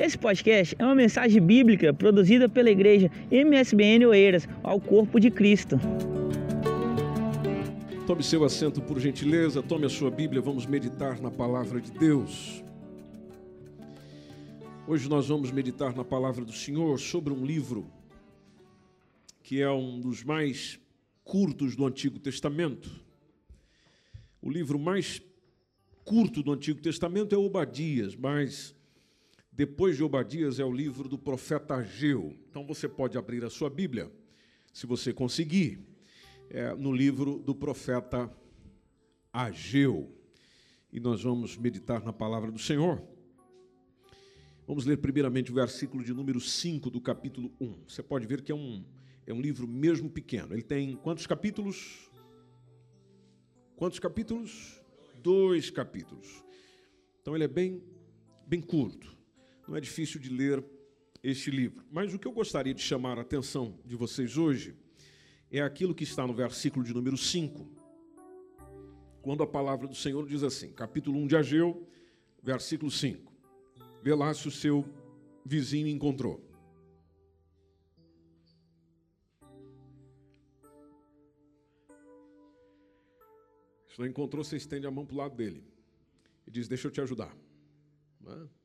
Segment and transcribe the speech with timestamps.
[0.00, 5.76] Esse podcast é uma mensagem bíblica produzida pela igreja MSBN Oeiras ao corpo de Cristo.
[8.06, 12.62] Tome seu assento por gentileza, tome a sua Bíblia, vamos meditar na palavra de Deus.
[14.86, 17.90] Hoje nós vamos meditar na palavra do Senhor sobre um livro
[19.42, 20.78] que é um dos mais
[21.24, 22.88] curtos do Antigo Testamento.
[24.40, 25.20] O livro mais
[26.04, 28.77] curto do Antigo Testamento é Obadias, mas
[29.58, 32.32] depois de Obadias é o livro do profeta Ageu.
[32.48, 34.08] Então você pode abrir a sua Bíblia,
[34.72, 35.80] se você conseguir,
[36.48, 38.32] é, no livro do profeta
[39.32, 40.16] Ageu.
[40.92, 43.02] E nós vamos meditar na palavra do Senhor.
[44.64, 47.82] Vamos ler primeiramente o versículo de número 5 do capítulo 1.
[47.88, 48.84] Você pode ver que é um,
[49.26, 50.54] é um livro mesmo pequeno.
[50.54, 52.08] Ele tem quantos capítulos?
[53.74, 54.80] Quantos capítulos?
[55.20, 56.44] Dois capítulos.
[57.20, 57.82] Então ele é bem,
[58.46, 59.17] bem curto
[59.68, 60.64] não é difícil de ler
[61.22, 61.84] este livro.
[61.92, 64.74] Mas o que eu gostaria de chamar a atenção de vocês hoje
[65.50, 67.68] é aquilo que está no versículo de número 5,
[69.20, 71.86] quando a palavra do Senhor diz assim, capítulo 1 de Ageu,
[72.42, 73.30] versículo 5.
[74.02, 74.88] Vê lá se o seu
[75.44, 76.42] vizinho encontrou.
[83.90, 85.62] Se não encontrou, você estende a mão para o lado dele
[86.46, 87.36] e diz: Deixa eu te ajudar.
[88.20, 88.57] Não é?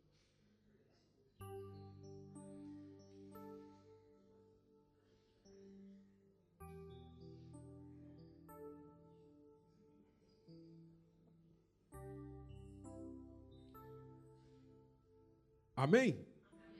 [15.76, 16.26] Amém?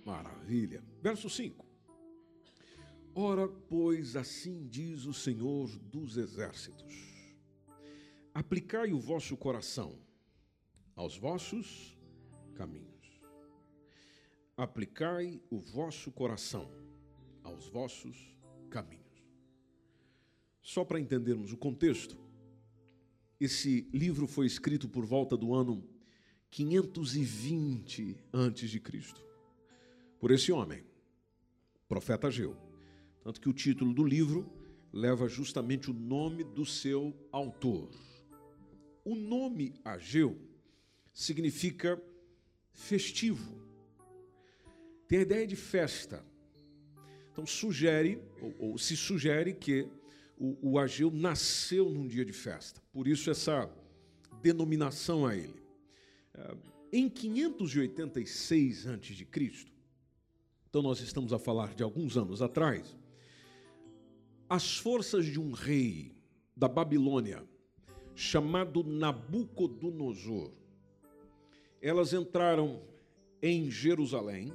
[0.06, 0.84] Maravilha.
[1.02, 1.66] Verso 5.
[3.16, 6.94] Ora, pois assim diz o Senhor dos Exércitos:
[8.34, 10.00] Aplicai o vosso coração
[10.96, 11.98] aos vossos
[12.56, 13.22] caminhos.
[14.56, 16.70] Aplicai o vosso coração
[17.44, 18.38] aos vossos
[18.70, 19.04] caminhos.
[20.62, 22.18] Só para entendermos o contexto,
[23.40, 25.84] esse livro foi escrito por volta do ano
[26.54, 29.26] 520 antes de Cristo.
[30.20, 30.84] Por esse homem,
[31.90, 32.56] profeta Ageu.
[33.24, 34.48] Tanto que o título do livro
[34.92, 37.90] leva justamente o nome do seu autor.
[39.04, 40.38] O nome Ageu
[41.12, 42.00] significa
[42.72, 43.60] festivo.
[45.08, 46.24] Tem a ideia de festa.
[47.32, 49.88] Então sugere, ou, ou se sugere que
[50.38, 52.80] o, o Ageu nasceu num dia de festa.
[52.92, 53.68] Por isso essa
[54.44, 55.63] denominação a ele.
[56.92, 59.74] Em 586 a.C.,
[60.70, 62.98] então nós estamos a falar de alguns anos atrás,
[64.50, 66.16] as forças de um rei
[66.56, 67.44] da Babilônia,
[68.16, 70.52] chamado Nabucodonosor,
[71.82, 72.82] elas entraram
[73.42, 74.54] em Jerusalém,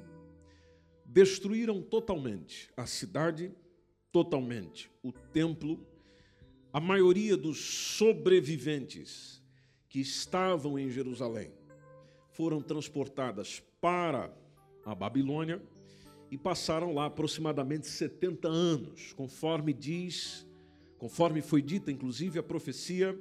[1.04, 3.52] destruíram totalmente a cidade,
[4.12, 5.84] totalmente o templo,
[6.72, 9.42] a maioria dos sobreviventes
[9.88, 11.57] que estavam em Jerusalém
[12.38, 14.32] foram transportadas para
[14.84, 15.60] a Babilônia
[16.30, 20.46] e passaram lá aproximadamente 70 anos, conforme diz,
[20.98, 23.18] conforme foi dita inclusive a profecia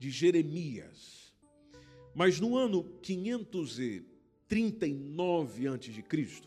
[0.00, 1.32] de Jeremias.
[2.12, 6.42] Mas no ano 539 a.C.,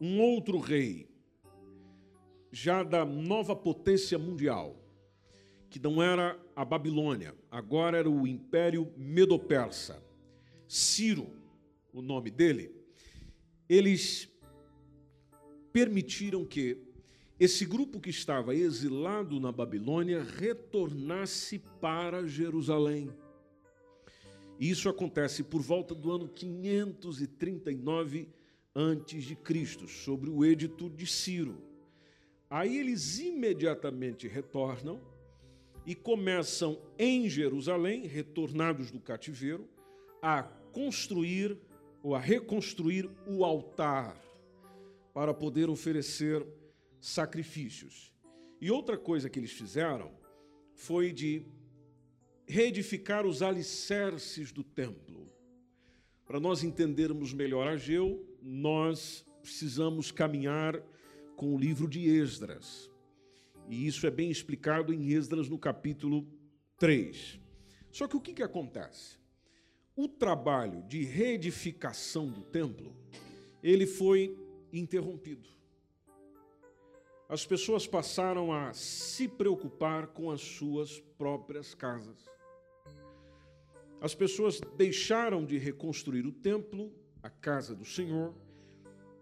[0.00, 1.08] um outro rei,
[2.50, 4.74] já da nova potência mundial,
[5.70, 10.07] que não era a Babilônia, agora era o Império Medo-Persa,
[10.68, 11.30] Ciro,
[11.92, 12.70] o nome dele,
[13.68, 14.28] eles
[15.72, 16.78] permitiram que
[17.40, 23.10] esse grupo que estava exilado na Babilônia retornasse para Jerusalém.
[24.58, 28.28] E isso acontece por volta do ano 539
[28.74, 31.62] antes de Cristo, sobre o edito de Ciro.
[32.50, 35.00] Aí eles imediatamente retornam
[35.86, 39.66] e começam em Jerusalém, retornados do cativeiro,
[40.20, 41.58] a construir
[42.02, 44.16] ou a reconstruir o altar
[45.12, 46.46] para poder oferecer
[47.00, 48.12] sacrifícios.
[48.60, 50.10] E outra coisa que eles fizeram
[50.74, 51.44] foi de
[52.46, 55.30] reedificar os alicerces do templo.
[56.24, 60.80] Para nós entendermos melhor Ageu, nós precisamos caminhar
[61.36, 62.90] com o livro de Esdras.
[63.68, 66.26] E isso é bem explicado em Esdras no capítulo
[66.78, 67.38] 3.
[67.90, 69.17] Só que o que, que acontece?
[69.98, 72.94] O trabalho de reedificação do templo,
[73.60, 74.38] ele foi
[74.72, 75.48] interrompido.
[77.28, 82.30] As pessoas passaram a se preocupar com as suas próprias casas.
[84.00, 88.32] As pessoas deixaram de reconstruir o templo, a casa do Senhor,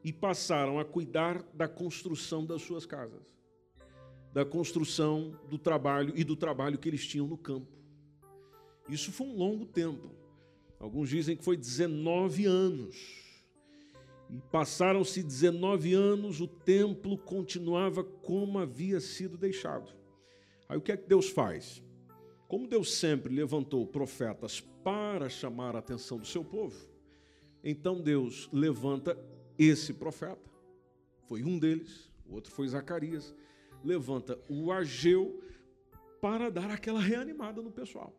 [0.05, 3.23] e passaram a cuidar da construção das suas casas,
[4.31, 7.73] da construção do trabalho e do trabalho que eles tinham no campo.
[8.91, 10.26] Isso foi um longo tempo.
[10.79, 13.25] Alguns dizem que foi 19 anos.
[14.29, 19.93] E passaram-se 19 anos, o templo continuava como havia sido deixado.
[20.69, 21.83] Aí o que é que Deus faz?
[22.49, 26.89] Como Deus sempre levantou profetas para chamar a atenção do seu povo,
[27.63, 29.19] então Deus levanta
[29.59, 30.51] esse profeta.
[31.27, 33.35] Foi um deles, o outro foi Zacarias.
[33.85, 35.43] Levanta o Ageu
[36.21, 38.15] para dar aquela reanimada no pessoal.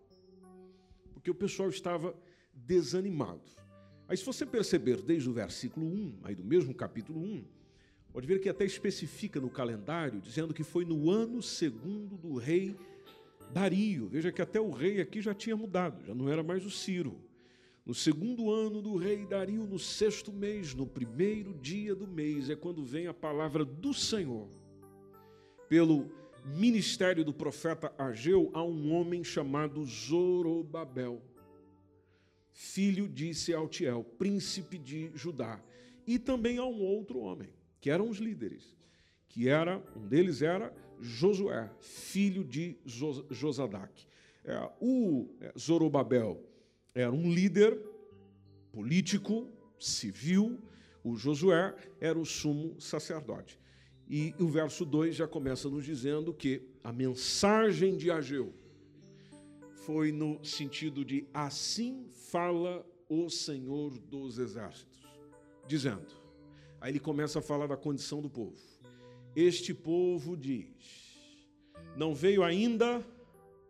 [1.13, 2.15] Porque o pessoal estava
[2.65, 3.41] desanimado.
[4.07, 7.43] Aí, se você perceber desde o versículo 1, aí do mesmo capítulo 1,
[8.13, 12.75] pode ver que até especifica no calendário, dizendo que foi no ano segundo do rei
[13.51, 14.07] Dario.
[14.07, 17.19] Veja que até o rei aqui já tinha mudado, já não era mais o Ciro.
[17.85, 22.55] No segundo ano do rei Dario, no sexto mês, no primeiro dia do mês, é
[22.55, 24.47] quando vem a palavra do Senhor.
[25.69, 26.09] Pelo
[26.45, 31.21] ministério do profeta Ageu, a um homem chamado Zorobabel
[32.57, 35.63] filho de Sealtiel, príncipe de Judá,
[36.07, 38.75] e também a um outro homem, que eram os líderes,
[39.29, 42.75] que era, um deles era Josué, filho de
[43.29, 44.07] Josadac.
[44.43, 46.43] É, o é, Zorobabel
[46.95, 47.79] era um líder
[48.71, 50.59] político, civil,
[51.03, 53.59] o Josué era o sumo sacerdote.
[54.09, 58.51] E o verso 2 já começa nos dizendo que a mensagem de Ageu,
[59.87, 65.07] foi no sentido de assim fala o Senhor dos Exércitos,
[65.65, 66.05] dizendo.
[66.81, 68.57] Aí ele começa a falar da condição do povo.
[69.33, 71.17] Este povo diz:
[71.95, 73.01] Não veio ainda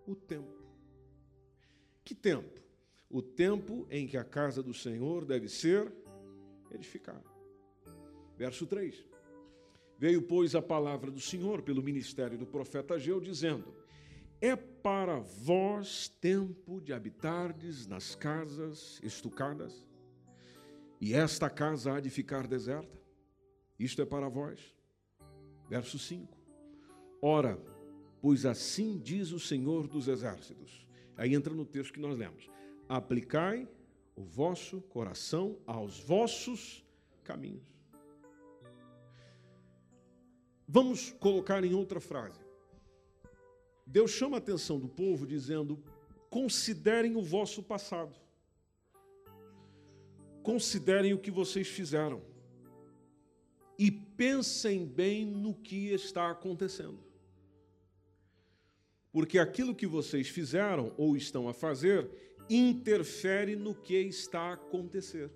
[0.07, 0.57] o tempo.
[2.03, 2.63] Que tempo?
[3.11, 5.93] O tempo em que a casa do Senhor deve ser
[6.71, 7.23] edificada.
[8.35, 9.05] Verso 3.
[9.99, 13.71] Veio, pois, a palavra do Senhor pelo ministério do profeta Ageu, dizendo:
[14.39, 19.87] é para vós tempo de habitardes nas casas estucadas,
[20.99, 22.99] e esta casa há de ficar deserta?
[23.79, 24.75] Isto é para vós.
[25.69, 26.35] Verso 5.
[27.21, 27.59] Ora,
[28.21, 30.87] pois assim diz o Senhor dos Exércitos.
[31.15, 32.49] Aí entra no texto que nós lemos:
[32.89, 33.67] Aplicai
[34.15, 36.83] o vosso coração aos vossos
[37.23, 37.67] caminhos.
[40.67, 42.46] Vamos colocar em outra frase.
[43.87, 45.81] Deus chama a atenção do povo dizendo:
[46.29, 48.13] considerem o vosso passado.
[50.43, 52.21] Considerem o que vocês fizeram.
[53.79, 56.99] E pensem bem no que está acontecendo.
[59.11, 62.09] Porque aquilo que vocês fizeram ou estão a fazer
[62.49, 65.31] interfere no que está a acontecer.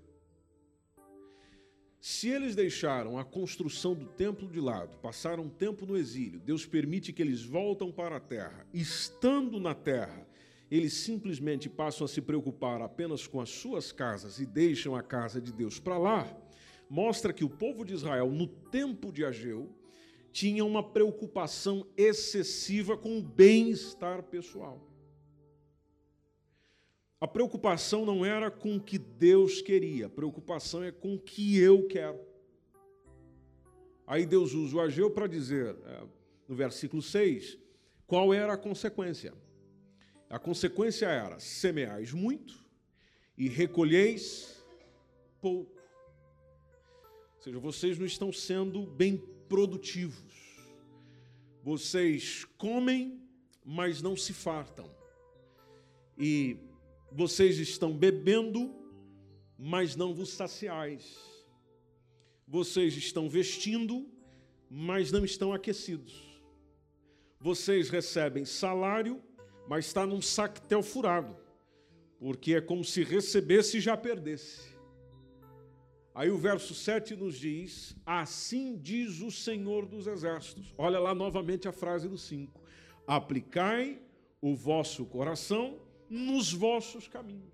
[2.02, 6.66] Se eles deixaram a construção do templo de lado, passaram um tempo no exílio, Deus
[6.66, 8.66] permite que eles voltam para a terra.
[8.74, 10.28] Estando na terra,
[10.72, 15.40] eles simplesmente passam a se preocupar apenas com as suas casas e deixam a casa
[15.40, 16.28] de Deus para lá.
[16.90, 19.70] Mostra que o povo de Israel, no tempo de Ageu,
[20.32, 24.91] tinha uma preocupação excessiva com o bem-estar pessoal.
[27.22, 31.56] A preocupação não era com o que Deus queria, a preocupação é com o que
[31.56, 32.20] eu quero.
[34.08, 36.04] Aí Deus usa o Ageu para dizer, é,
[36.48, 37.60] no versículo 6,
[38.08, 39.36] qual era a consequência.
[40.32, 42.58] A consequência era: semeais muito
[43.38, 44.66] e recolheis
[45.40, 45.80] pouco.
[47.36, 50.58] Ou seja, vocês não estão sendo bem produtivos.
[51.62, 53.22] Vocês comem,
[53.64, 54.90] mas não se fartam.
[56.18, 56.58] E
[57.12, 58.74] vocês estão bebendo,
[59.58, 61.20] mas não vos saciais.
[62.48, 64.10] Vocês estão vestindo,
[64.70, 66.42] mas não estão aquecidos.
[67.40, 69.22] Vocês recebem salário,
[69.68, 71.36] mas está num sactel furado,
[72.20, 74.72] porque é como se recebesse e já perdesse.
[76.14, 80.74] Aí o verso 7 nos diz: Assim diz o Senhor dos Exércitos.
[80.78, 82.62] Olha lá novamente a frase do 5:
[83.08, 84.00] Aplicai
[84.42, 85.80] o vosso coração
[86.12, 87.54] nos vossos caminhos.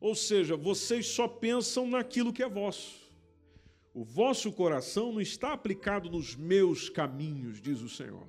[0.00, 2.98] Ou seja, vocês só pensam naquilo que é vosso.
[3.92, 8.26] O vosso coração não está aplicado nos meus caminhos, diz o Senhor.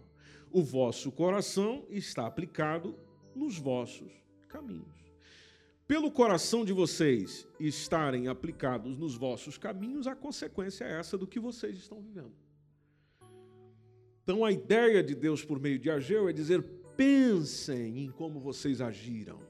[0.51, 2.99] O vosso coração está aplicado
[3.33, 4.11] nos vossos
[4.49, 4.99] caminhos.
[5.87, 11.39] Pelo coração de vocês estarem aplicados nos vossos caminhos, a consequência é essa do que
[11.39, 12.33] vocês estão vivendo.
[14.23, 16.63] Então, a ideia de Deus por meio de Ageu é dizer:
[17.01, 19.41] Pensem em como vocês agiram,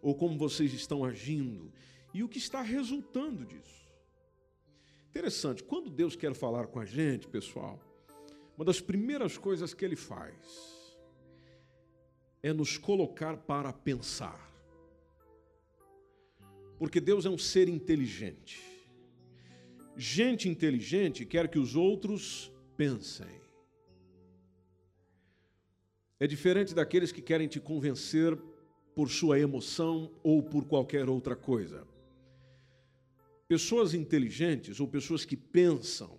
[0.00, 1.70] ou como vocês estão agindo,
[2.14, 3.92] e o que está resultando disso.
[5.10, 7.78] Interessante, quando Deus quer falar com a gente, pessoal,
[8.56, 10.96] uma das primeiras coisas que ele faz
[12.42, 14.50] é nos colocar para pensar.
[16.78, 18.62] Porque Deus é um ser inteligente.
[19.94, 23.37] Gente inteligente quer que os outros pensem.
[26.20, 28.36] É diferente daqueles que querem te convencer
[28.94, 31.86] por sua emoção ou por qualquer outra coisa.
[33.46, 36.18] Pessoas inteligentes ou pessoas que pensam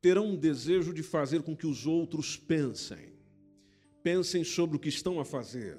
[0.00, 3.14] terão um desejo de fazer com que os outros pensem.
[4.02, 5.78] Pensem sobre o que estão a fazer,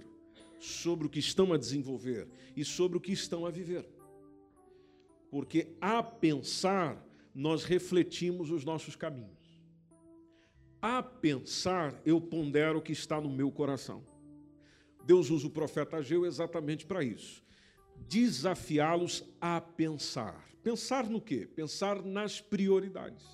[0.59, 3.87] sobre o que estão a desenvolver e sobre o que estão a viver.
[5.29, 9.44] Porque a pensar, nós refletimos os nossos caminhos.
[10.81, 14.03] A pensar, eu pondero o que está no meu coração.
[15.05, 17.45] Deus usa o profeta Ageu exatamente para isso
[18.07, 20.45] desafiá-los a pensar.
[20.63, 21.47] Pensar no quê?
[21.47, 23.25] Pensar nas prioridades.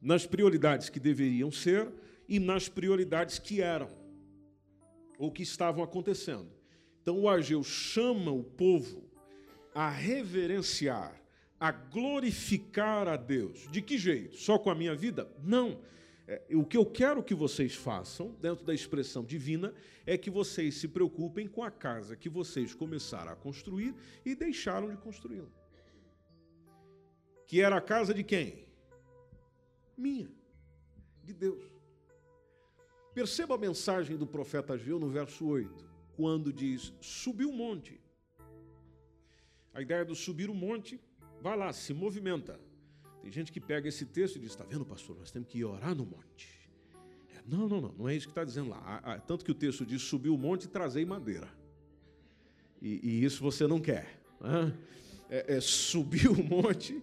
[0.00, 1.90] Nas prioridades que deveriam ser
[2.28, 3.90] e nas prioridades que eram
[5.18, 6.50] ou que estavam acontecendo.
[7.02, 9.04] Então o Ageu chama o povo
[9.74, 11.20] a reverenciar,
[11.58, 13.68] a glorificar a Deus.
[13.70, 14.36] De que jeito?
[14.36, 15.30] Só com a minha vida?
[15.42, 15.80] Não.
[16.30, 19.74] É, o que eu quero que vocês façam, dentro da expressão divina,
[20.06, 24.88] é que vocês se preocupem com a casa que vocês começaram a construir e deixaram
[24.88, 25.50] de construí-la.
[27.48, 28.64] Que era a casa de quem?
[29.98, 30.30] Minha,
[31.24, 31.64] de Deus.
[33.12, 35.84] Perceba a mensagem do profeta Ageu no verso 8,
[36.14, 38.00] quando diz: Subiu o monte.
[39.74, 41.00] A ideia do subir o monte,
[41.40, 42.69] vai lá, se movimenta
[43.22, 45.94] tem gente que pega esse texto e diz: está vendo, pastor, nós temos que orar
[45.94, 46.48] no monte.
[47.34, 49.22] É, não, não, não, não é isso que está dizendo lá.
[49.26, 51.48] Tanto que o texto diz: subir o monte e trazer madeira.
[52.80, 54.20] E, e isso você não quer.
[54.40, 54.74] Né?
[55.28, 57.02] É, é o monte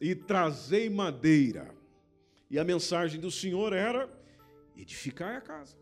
[0.00, 1.74] e trazer madeira.
[2.50, 4.10] E a mensagem do Senhor era:
[4.76, 5.76] edificar a casa.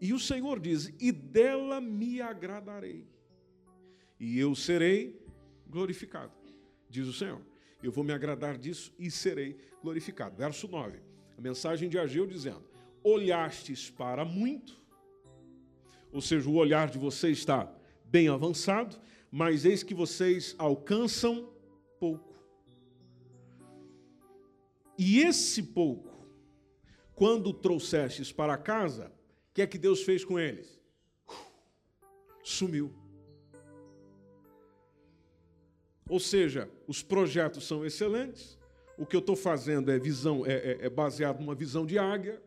[0.00, 3.08] E o Senhor diz: E dela me agradarei,
[4.20, 5.18] e eu serei
[5.66, 6.41] glorificado
[6.92, 7.40] diz o Senhor.
[7.82, 10.36] Eu vou me agradar disso e serei glorificado.
[10.36, 11.00] Verso 9.
[11.36, 12.62] A mensagem de Ageu dizendo:
[13.02, 14.80] Olhastes para muito,
[16.12, 21.50] ou seja, o olhar de vocês está bem avançado, mas eis que vocês alcançam
[21.98, 22.32] pouco.
[24.98, 26.28] E esse pouco,
[27.14, 29.10] quando trouxestes para casa,
[29.50, 30.78] o que é que Deus fez com eles?
[32.44, 33.01] Sumiu.
[36.12, 38.58] Ou seja, os projetos são excelentes,
[38.98, 42.38] o que eu estou fazendo é, visão, é, é, é baseado numa visão de águia,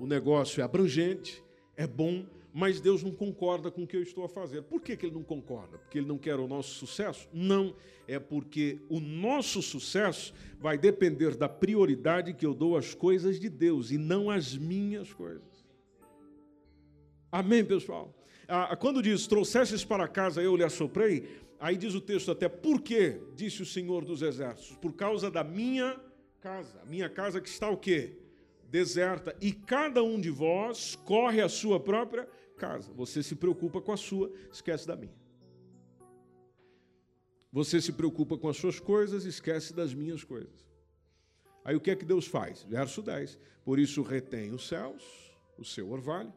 [0.00, 1.40] o negócio é abrangente,
[1.76, 4.62] é bom, mas Deus não concorda com o que eu estou a fazer.
[4.62, 5.78] Por que, que Ele não concorda?
[5.78, 7.28] Porque Ele não quer o nosso sucesso?
[7.32, 7.76] Não,
[8.08, 13.48] é porque o nosso sucesso vai depender da prioridade que eu dou às coisas de
[13.48, 15.64] Deus e não às minhas coisas.
[17.30, 18.12] Amém, pessoal?
[18.46, 21.26] Ah, quando diz, trouxestes para casa, eu lhe assoprei,
[21.64, 23.18] Aí diz o texto até, por quê?
[23.34, 25.98] Disse o Senhor dos Exércitos, por causa da minha
[26.38, 26.78] casa.
[26.82, 28.18] A minha casa que está o quê?
[28.68, 29.34] Deserta.
[29.40, 32.28] E cada um de vós corre a sua própria
[32.58, 32.92] casa.
[32.92, 35.16] Você se preocupa com a sua, esquece da minha.
[37.50, 40.70] Você se preocupa com as suas coisas, esquece das minhas coisas.
[41.64, 42.62] Aí o que é que Deus faz?
[42.64, 43.38] Verso 10.
[43.64, 45.02] Por isso retém os céus,
[45.56, 46.34] o seu orvalho,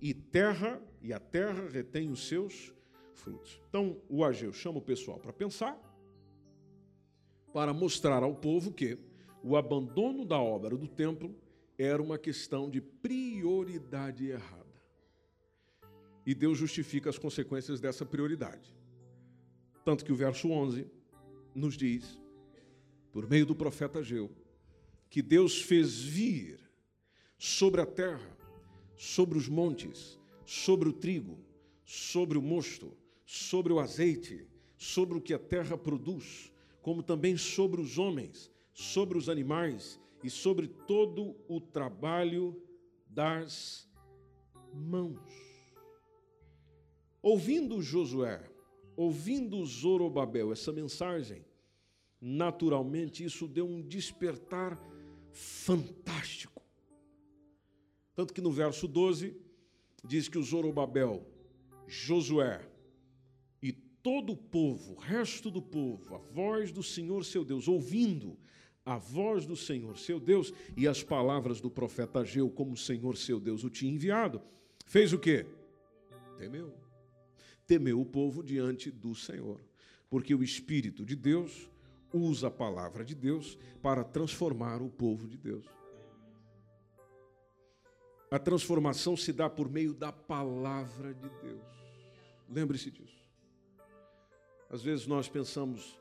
[0.00, 2.72] e terra, e a terra retém os seus
[3.14, 3.60] frutos.
[3.68, 5.78] Então, o Ageu chama o pessoal para pensar,
[7.52, 8.98] para mostrar ao povo que
[9.42, 11.34] o abandono da obra do templo
[11.76, 14.62] era uma questão de prioridade errada.
[16.24, 18.72] E Deus justifica as consequências dessa prioridade.
[19.84, 20.86] Tanto que o verso 11
[21.54, 22.20] nos diz,
[23.10, 24.30] por meio do profeta Ageu,
[25.10, 26.60] que Deus fez vir
[27.36, 28.38] sobre a terra,
[28.96, 31.38] sobre os montes, sobre o trigo,
[31.84, 32.96] sobre o mosto,
[33.32, 34.46] sobre o azeite,
[34.76, 40.28] sobre o que a terra produz, como também sobre os homens, sobre os animais e
[40.28, 42.62] sobre todo o trabalho
[43.08, 43.88] das
[44.74, 45.18] mãos.
[47.22, 48.50] Ouvindo Josué,
[48.94, 51.42] ouvindo Zorobabel essa mensagem,
[52.20, 54.78] naturalmente isso deu um despertar
[55.30, 56.62] fantástico.
[58.14, 59.34] Tanto que no verso 12
[60.04, 61.26] diz que o Zorobabel,
[61.86, 62.70] Josué
[64.02, 68.36] todo o povo, o resto do povo, a voz do Senhor seu Deus, ouvindo
[68.84, 73.16] a voz do Senhor seu Deus e as palavras do profeta Ageu, como o Senhor
[73.16, 74.42] seu Deus o tinha enviado,
[74.86, 75.46] fez o quê?
[76.36, 76.74] Temeu.
[77.66, 79.60] Temeu o povo diante do Senhor.
[80.10, 81.70] Porque o Espírito de Deus
[82.12, 85.64] usa a palavra de Deus para transformar o povo de Deus.
[88.30, 91.62] A transformação se dá por meio da palavra de Deus.
[92.48, 93.21] Lembre-se disso.
[94.72, 96.00] Às vezes nós pensamos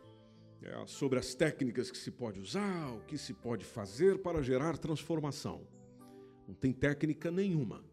[0.64, 4.78] é, sobre as técnicas que se pode usar, o que se pode fazer para gerar
[4.78, 5.68] transformação.
[6.48, 7.84] Não tem técnica nenhuma.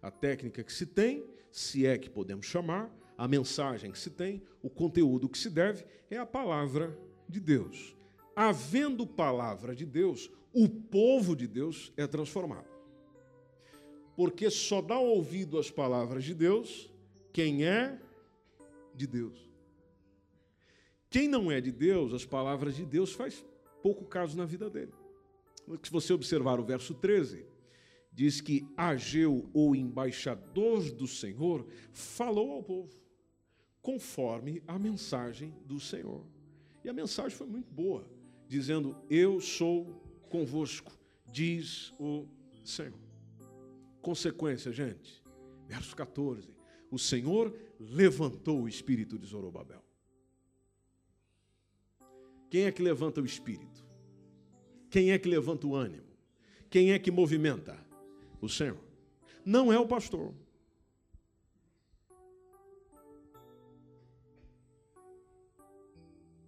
[0.00, 4.40] A técnica que se tem, se é que podemos chamar, a mensagem que se tem,
[4.62, 6.96] o conteúdo que se deve, é a palavra
[7.28, 7.96] de Deus.
[8.36, 12.68] Havendo palavra de Deus, o povo de Deus é transformado.
[14.14, 16.88] Porque só dá ouvido às palavras de Deus
[17.32, 18.00] quem é
[18.94, 19.47] de Deus.
[21.10, 23.44] Quem não é de Deus, as palavras de Deus faz
[23.82, 24.92] pouco caso na vida dele.
[25.82, 27.46] Se você observar o verso 13,
[28.12, 32.98] diz que Ageu, o embaixador do Senhor, falou ao povo
[33.80, 36.26] conforme a mensagem do Senhor.
[36.84, 38.06] E a mensagem foi muito boa,
[38.46, 40.92] dizendo: Eu sou convosco,
[41.26, 42.26] diz o
[42.64, 42.98] Senhor.
[44.02, 45.22] Consequência, gente,
[45.66, 46.48] verso 14:
[46.90, 49.87] O Senhor levantou o espírito de Zorobabel.
[52.50, 53.84] Quem é que levanta o espírito?
[54.90, 56.08] Quem é que levanta o ânimo?
[56.70, 57.78] Quem é que movimenta?
[58.40, 58.78] O Senhor.
[59.44, 60.34] Não é o pastor.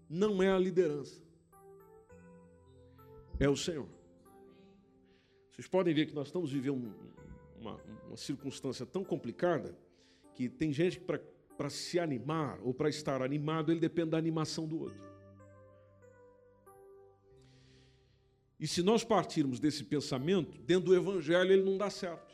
[0.09, 1.23] Não é a liderança.
[3.39, 3.89] É o Senhor.
[5.51, 6.95] Vocês podem ver que nós estamos vivendo
[7.59, 9.77] uma, uma circunstância tão complicada
[10.35, 14.67] que tem gente que para se animar ou para estar animado, ele depende da animação
[14.67, 15.10] do outro.
[18.61, 22.31] E se nós partirmos desse pensamento, dentro do Evangelho ele não dá certo.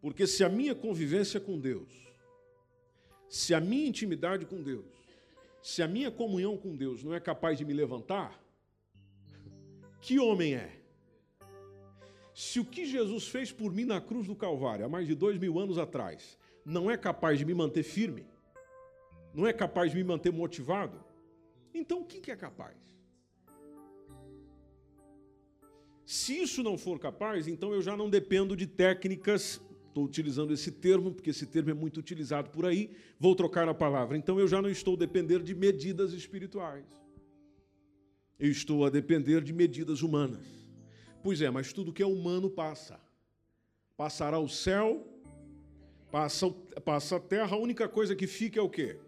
[0.00, 1.92] Porque se a minha convivência com Deus,
[3.28, 4.84] se a minha intimidade com Deus,
[5.62, 8.42] se a minha comunhão com Deus não é capaz de me levantar,
[10.00, 10.80] que homem é?
[12.34, 15.38] Se o que Jesus fez por mim na cruz do Calvário, há mais de dois
[15.38, 18.26] mil anos atrás, não é capaz de me manter firme,
[19.32, 21.04] não é capaz de me manter motivado,
[21.72, 22.91] então o que é capaz?
[26.04, 29.60] Se isso não for capaz, então eu já não dependo de técnicas.
[29.88, 32.90] Estou utilizando esse termo, porque esse termo é muito utilizado por aí.
[33.20, 34.16] Vou trocar a palavra.
[34.16, 36.86] Então eu já não estou a depender de medidas espirituais.
[38.38, 40.46] Eu estou a depender de medidas humanas.
[41.22, 42.98] Pois é, mas tudo que é humano passa.
[43.96, 45.06] Passará o céu,
[46.10, 46.50] passa,
[46.84, 48.98] passa a terra, a única coisa que fica é o quê?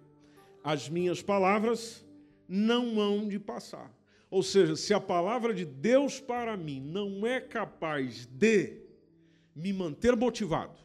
[0.62, 2.06] As minhas palavras
[2.46, 3.92] não hão de passar.
[4.34, 8.82] Ou seja, se a palavra de Deus para mim não é capaz de
[9.54, 10.76] me manter motivado,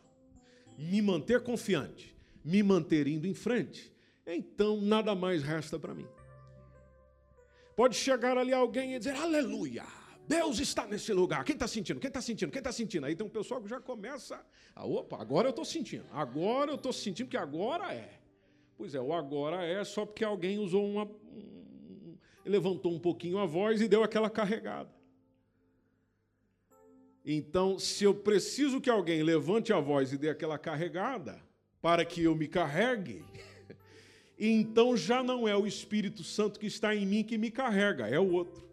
[0.77, 3.91] me manter confiante, me manter indo em frente,
[4.23, 6.05] então nada mais resta para mim.
[7.75, 9.83] Pode chegar ali alguém e dizer: Aleluia,
[10.27, 11.43] Deus está nesse lugar.
[11.43, 11.99] Quem está sentindo?
[11.99, 12.51] Quem está sentindo?
[12.51, 13.07] Quem está sentindo?
[13.07, 14.39] Aí tem um pessoal que já começa.
[14.75, 16.05] A, opa, agora eu estou sentindo.
[16.11, 18.19] Agora eu estou sentindo que agora é.
[18.77, 21.09] Pois é, o agora é só porque alguém usou uma,
[22.49, 24.89] levantou um pouquinho a voz e deu aquela carregada.
[27.23, 31.39] Então, se eu preciso que alguém levante a voz e dê aquela carregada
[31.81, 33.23] para que eu me carregue,
[34.39, 38.19] então já não é o Espírito Santo que está em mim que me carrega, é
[38.19, 38.67] o outro.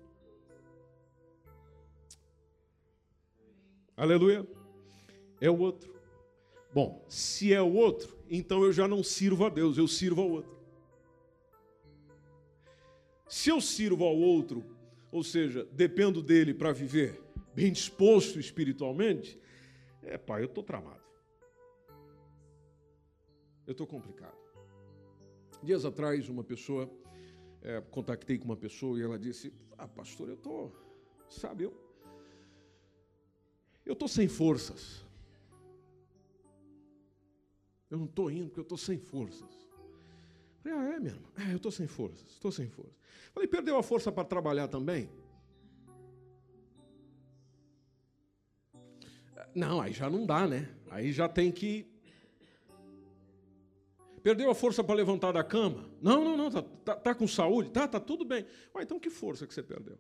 [3.97, 4.47] Aleluia.
[5.41, 5.95] É o outro.
[6.73, 10.31] Bom, se é o outro, então eu já não sirvo a Deus, eu sirvo ao
[10.31, 10.56] outro.
[13.29, 14.65] Se eu sirvo ao outro,
[15.11, 17.21] ou seja, dependo dele para viver
[17.55, 19.39] bem disposto espiritualmente,
[20.03, 21.05] é, pai, eu estou tramado.
[23.67, 24.37] Eu estou complicado.
[25.63, 26.89] Dias atrás, uma pessoa,
[27.63, 30.73] é, contactei com uma pessoa e ela disse: Ah, pastor, eu estou,
[31.29, 31.73] sabe, eu
[33.93, 35.05] estou sem forças.
[37.89, 39.66] Eu não estou indo porque eu estou sem forças.
[40.67, 41.23] Falei, ah, é mesmo?
[41.37, 42.97] É, eu estou sem forças, estou sem força.
[43.33, 45.09] Falei, perdeu a força para trabalhar também?
[49.55, 50.69] Não, aí já não dá, né?
[50.91, 51.87] Aí já tem que.
[54.23, 55.89] Perdeu a força para levantar da cama?
[56.03, 57.71] Não, não, não, tá, tá, tá, com saúde?
[57.71, 58.45] Tá, tá tudo bem.
[58.75, 59.97] Ué, então que força que você perdeu?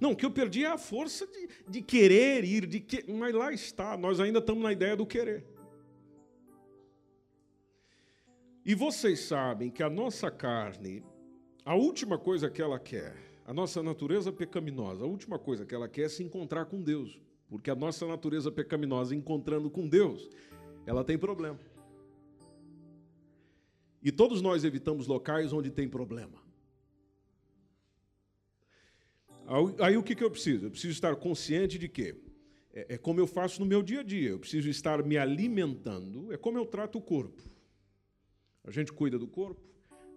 [0.00, 3.10] Não, o que eu perdi é a força de, de querer ir, de que...
[3.10, 5.44] mas lá está, nós ainda estamos na ideia do querer.
[8.64, 11.02] E vocês sabem que a nossa carne,
[11.64, 15.88] a última coisa que ela quer, a nossa natureza pecaminosa, a última coisa que ela
[15.88, 17.20] quer é se encontrar com Deus.
[17.48, 20.28] Porque a nossa natureza pecaminosa, encontrando com Deus,
[20.86, 21.58] ela tem problema.
[24.02, 26.40] E todos nós evitamos locais onde tem problema.
[29.80, 30.66] Aí o que, eu preciso?
[30.66, 32.14] Eu preciso estar consciente de que
[32.72, 34.30] é, é como eu faço no meu dia a dia.
[34.30, 37.42] Eu preciso estar me alimentando, é como eu trato o corpo.
[38.64, 39.60] A gente cuida do corpo,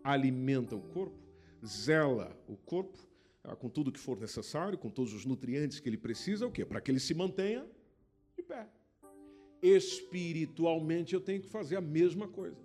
[0.03, 1.17] alimenta o corpo,
[1.65, 2.97] zela o corpo
[3.43, 6.65] ah, com tudo que for necessário, com todos os nutrientes que ele precisa, o quê?
[6.65, 7.65] Para que ele se mantenha
[8.35, 8.67] de pé.
[9.61, 12.61] Espiritualmente eu tenho que fazer a mesma coisa.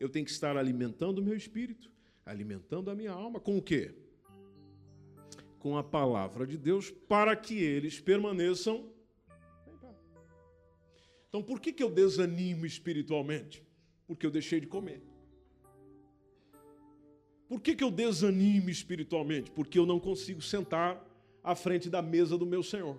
[0.00, 1.90] Eu tenho que estar alimentando o meu espírito,
[2.24, 3.94] alimentando a minha alma com o quê?
[5.58, 8.92] Com a palavra de Deus, para que eles permaneçam
[11.28, 13.62] então, por que, que eu desanimo espiritualmente?
[14.06, 15.02] Porque eu deixei de comer.
[17.48, 19.50] Por que, que eu desanimo espiritualmente?
[19.50, 21.02] Porque eu não consigo sentar
[21.42, 22.98] à frente da mesa do meu Senhor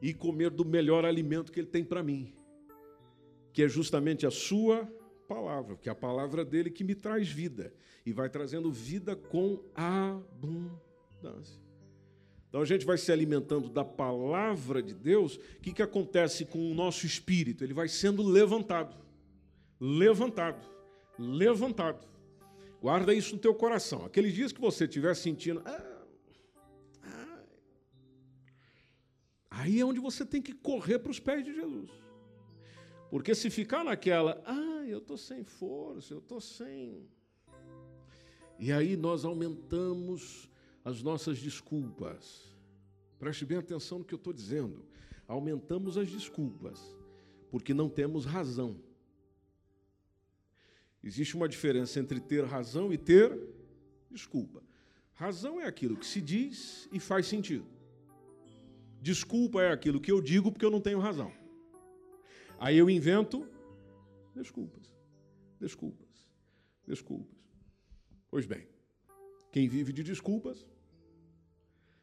[0.00, 2.32] e comer do melhor alimento que Ele tem para mim,
[3.52, 4.90] que é justamente a Sua
[5.28, 9.60] palavra, que é a palavra dele que me traz vida e vai trazendo vida com
[9.74, 11.60] abundância.
[12.48, 15.36] Então a gente vai se alimentando da palavra de Deus.
[15.36, 17.62] O que, que acontece com o nosso espírito?
[17.62, 18.96] Ele vai sendo levantado,
[19.78, 20.66] levantado,
[21.18, 22.06] levantado.
[22.86, 24.04] Guarda isso no teu coração.
[24.04, 25.60] Aqueles dias que você estiver sentindo.
[25.64, 26.06] Ah,
[27.02, 27.44] ah,
[29.50, 31.90] aí é onde você tem que correr para os pés de Jesus.
[33.10, 37.10] Porque se ficar naquela, ah, eu estou sem força, eu estou sem.
[38.56, 40.48] E aí nós aumentamos
[40.84, 42.54] as nossas desculpas.
[43.18, 44.86] Preste bem atenção no que eu estou dizendo.
[45.26, 46.96] Aumentamos as desculpas,
[47.50, 48.80] porque não temos razão.
[51.06, 53.30] Existe uma diferença entre ter razão e ter
[54.10, 54.60] desculpa.
[55.14, 57.64] Razão é aquilo que se diz e faz sentido.
[59.00, 61.32] Desculpa é aquilo que eu digo porque eu não tenho razão.
[62.58, 63.48] Aí eu invento
[64.34, 64.92] desculpas,
[65.60, 66.28] desculpas,
[66.84, 67.38] desculpas.
[68.28, 68.66] Pois bem,
[69.52, 70.66] quem vive de desculpas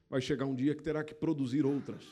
[0.09, 2.07] vai chegar um dia que terá que produzir outras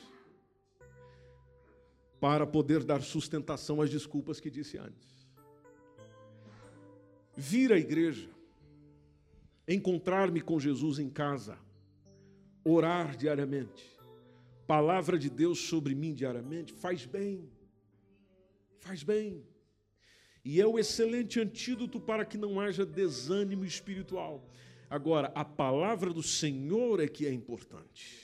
[2.20, 5.21] para poder dar sustentação às desculpas que disse antes
[7.42, 8.30] vir à igreja,
[9.68, 11.58] encontrar-me com Jesus em casa,
[12.64, 13.84] orar diariamente,
[14.68, 17.50] palavra de Deus sobre mim diariamente, faz bem,
[18.80, 19.44] faz bem.
[20.46, 24.48] E é o excelente antídoto para que não haja desânimo espiritual.
[24.88, 28.20] Agora, a palavra do Senhor é que é importante.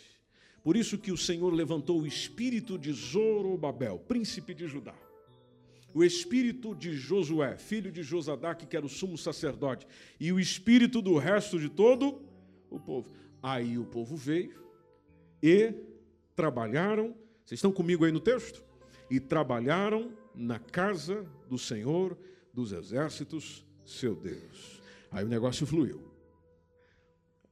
[0.64, 5.07] Por isso que o Senhor levantou o espírito de Zorobabel, príncipe de Judá
[5.98, 9.88] o espírito de Josué, filho de Josadaque, que era o sumo sacerdote,
[10.20, 12.22] e o espírito do resto de todo
[12.70, 13.10] o povo.
[13.42, 14.64] Aí o povo veio
[15.42, 15.74] e
[16.36, 17.16] trabalharam.
[17.44, 18.64] Vocês estão comigo aí no texto?
[19.10, 22.16] E trabalharam na casa do Senhor
[22.54, 24.80] dos exércitos, seu Deus.
[25.10, 26.07] Aí o negócio fluiu.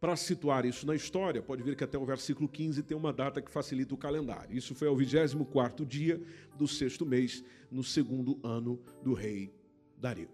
[0.05, 3.41] Para situar isso na história, pode ver que até o versículo 15 tem uma data
[3.41, 4.55] que facilita o calendário.
[4.55, 6.21] Isso foi ao 24 dia
[6.55, 9.51] do sexto mês, no segundo ano do rei
[9.97, 10.29] Dario.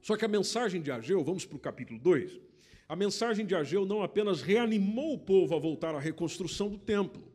[0.00, 2.40] Só que a mensagem de Ageu, vamos para o capítulo 2,
[2.88, 7.30] a mensagem de Ageu não apenas reanimou o povo a voltar à reconstrução do templo,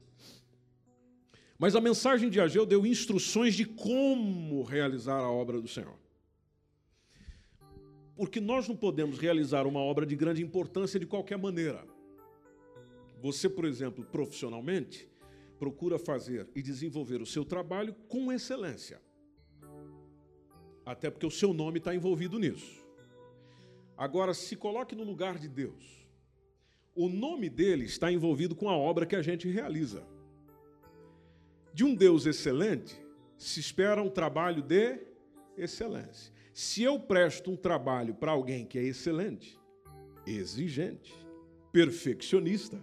[1.55, 6.00] mas a mensagem de Ageu deu instruções de como realizar a obra do Senhor.
[8.15, 11.85] Porque nós não podemos realizar uma obra de grande importância de qualquer maneira.
[13.21, 15.09] Você, por exemplo, profissionalmente,
[15.59, 19.01] procura fazer e desenvolver o seu trabalho com excelência.
[20.85, 22.83] Até porque o seu nome está envolvido nisso.
[23.95, 26.01] Agora, se coloque no lugar de Deus.
[26.95, 30.03] O nome dele está envolvido com a obra que a gente realiza.
[31.73, 32.99] De um Deus excelente,
[33.37, 34.99] se espera um trabalho de
[35.55, 36.33] excelência.
[36.53, 39.57] Se eu presto um trabalho para alguém que é excelente,
[40.27, 41.13] exigente,
[41.71, 42.81] perfeccionista,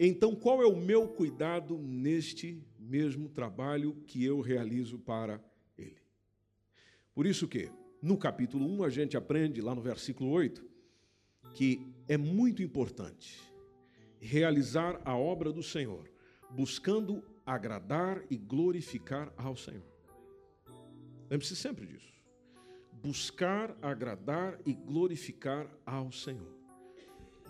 [0.00, 5.38] então qual é o meu cuidado neste mesmo trabalho que eu realizo para
[5.76, 6.00] ele?
[7.14, 10.64] Por isso que, no capítulo 1, a gente aprende, lá no versículo 8,
[11.54, 13.38] que é muito importante
[14.18, 16.10] realizar a obra do Senhor,
[16.50, 19.92] buscando agradar e glorificar ao Senhor.
[21.28, 22.11] Lembre-se sempre disso
[23.02, 26.56] buscar agradar e glorificar ao Senhor.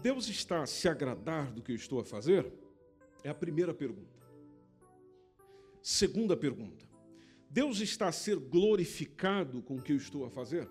[0.00, 2.50] Deus está a se agradar do que eu estou a fazer?
[3.22, 4.22] É a primeira pergunta.
[5.82, 6.86] Segunda pergunta:
[7.50, 10.68] Deus está a ser glorificado com o que eu estou a fazer?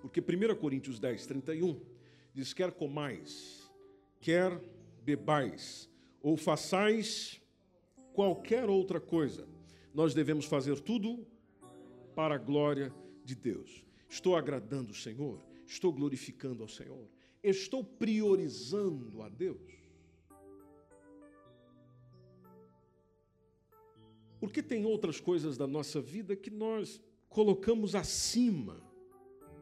[0.00, 1.80] Porque 1 Coríntios 10, 31
[2.32, 3.70] diz: quer comais,
[4.20, 4.58] quer
[5.02, 5.88] bebais,
[6.22, 7.40] ou façais
[8.12, 9.46] qualquer outra coisa,
[9.92, 11.26] nós devemos fazer tudo
[12.14, 13.84] para a glória de de Deus.
[14.08, 15.44] Estou agradando o Senhor?
[15.66, 17.10] Estou glorificando ao Senhor?
[17.42, 19.74] Estou priorizando a Deus?
[24.40, 28.80] Porque tem outras coisas da nossa vida que nós colocamos acima,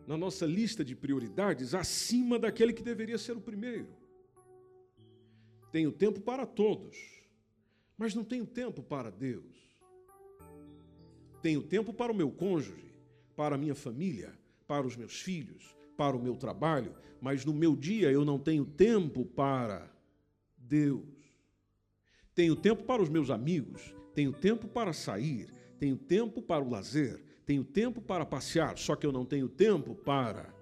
[0.07, 3.89] na nossa lista de prioridades, acima daquele que deveria ser o primeiro.
[5.73, 6.97] Tenho tempo para todos,
[7.97, 9.55] mas não tenho tempo para Deus.
[11.41, 12.94] Tenho tempo para o meu cônjuge,
[13.37, 14.33] para a minha família,
[14.67, 18.65] para os meus filhos, para o meu trabalho, mas no meu dia eu não tenho
[18.65, 19.91] tempo para
[20.57, 21.03] Deus.
[22.35, 27.23] Tenho tempo para os meus amigos, tenho tempo para sair, tenho tempo para o lazer,
[27.47, 30.53] tenho tempo para passear, só que eu não tenho tempo para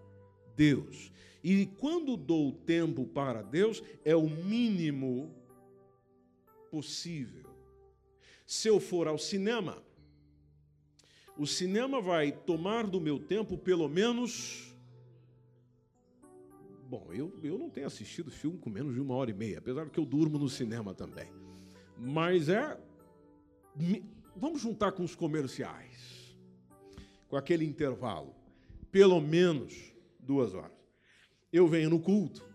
[0.54, 1.12] Deus.
[1.42, 5.35] E quando dou tempo para Deus, é o mínimo
[6.70, 7.50] possível.
[8.46, 9.82] Se eu for ao cinema,
[11.37, 14.75] o cinema vai tomar do meu tempo pelo menos.
[16.88, 19.85] Bom, eu, eu não tenho assistido filme com menos de uma hora e meia, apesar
[19.85, 21.29] de que eu durmo no cinema também.
[21.97, 22.79] Mas é.
[24.37, 26.37] Vamos juntar com os comerciais,
[27.29, 28.35] com aquele intervalo,
[28.90, 30.77] pelo menos duas horas.
[31.51, 32.47] Eu venho no culto,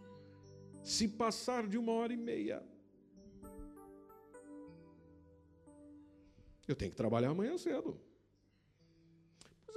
[0.84, 2.64] se passar de uma hora e meia,
[6.68, 8.07] eu tenho que trabalhar amanhã cedo.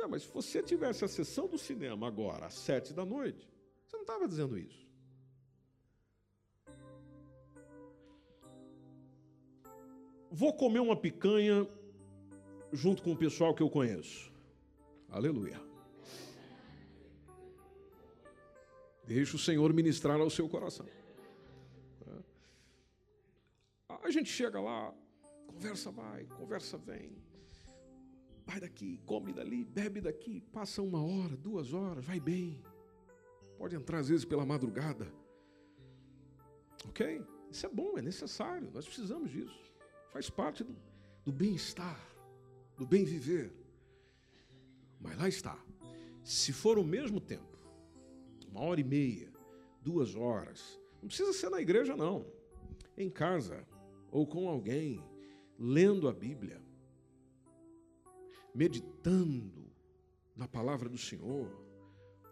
[0.01, 3.47] É, mas se você tivesse a sessão do cinema agora, às sete da noite,
[3.87, 4.89] você não estava dizendo isso.
[10.31, 11.69] Vou comer uma picanha
[12.73, 14.33] junto com o pessoal que eu conheço.
[15.11, 15.61] Aleluia.
[19.05, 20.87] Deixe o Senhor ministrar ao seu coração.
[24.03, 24.95] A gente chega lá,
[25.47, 27.13] conversa vai, conversa vem
[28.51, 32.61] vai daqui, come dali, bebe daqui, passa uma hora, duas horas, vai bem.
[33.57, 35.07] Pode entrar às vezes pela madrugada.
[36.89, 37.25] Ok?
[37.49, 39.73] Isso é bom, é necessário, nós precisamos disso.
[40.11, 40.77] Faz parte do,
[41.25, 42.01] do bem-estar,
[42.77, 43.53] do bem viver.
[45.01, 45.57] Mas lá está.
[46.25, 47.57] Se for o mesmo tempo,
[48.49, 49.33] uma hora e meia,
[49.81, 52.27] duas horas, não precisa ser na igreja, não.
[52.97, 53.65] Em casa,
[54.11, 55.05] ou com alguém,
[55.57, 56.61] lendo a Bíblia,
[58.55, 59.71] meditando
[60.37, 61.51] na palavra do Senhor,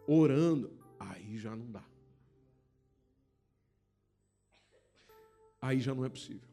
[0.06, 1.84] orando, aí já não dá.
[5.60, 6.48] Aí já não é possível.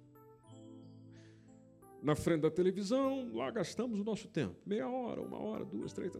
[2.02, 6.14] Na frente da televisão, lá gastamos o nosso tempo, meia hora, uma hora, duas, três,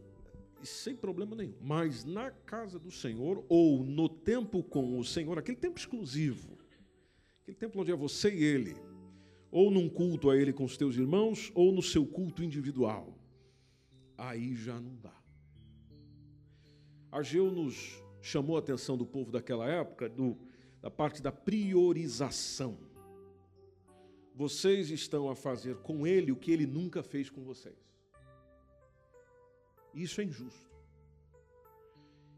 [0.62, 1.56] e sem problema nenhum.
[1.62, 6.58] Mas na casa do Senhor, ou no tempo com o Senhor, aquele tempo exclusivo,
[7.42, 8.76] aquele tempo onde é você e Ele,
[9.52, 13.25] ou num culto a Ele com os teus irmãos, ou no seu culto individual
[14.18, 15.14] aí já não dá.
[17.12, 20.38] Ageu nos chamou a atenção do povo daquela época do,
[20.82, 22.78] da parte da priorização.
[24.34, 27.78] Vocês estão a fazer com ele o que ele nunca fez com vocês.
[29.94, 30.70] Isso é injusto.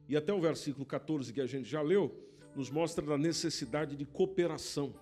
[0.07, 2.15] E até o versículo 14 que a gente já leu,
[2.55, 4.93] nos mostra a necessidade de cooperação.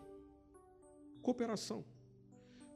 [1.21, 1.85] Cooperação.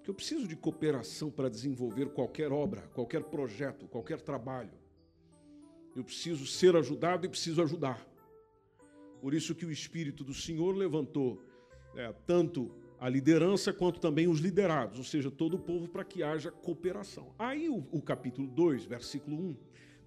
[0.09, 4.71] Eu preciso de cooperação para desenvolver qualquer obra, qualquer projeto, qualquer trabalho.
[5.95, 8.03] Eu preciso ser ajudado e preciso ajudar.
[9.21, 11.39] Por isso que o Espírito do Senhor levantou
[11.95, 16.23] é, tanto a liderança quanto também os liderados, ou seja, todo o povo, para que
[16.23, 17.31] haja cooperação.
[17.37, 19.57] Aí o, o, capítulo 2, versículo 1,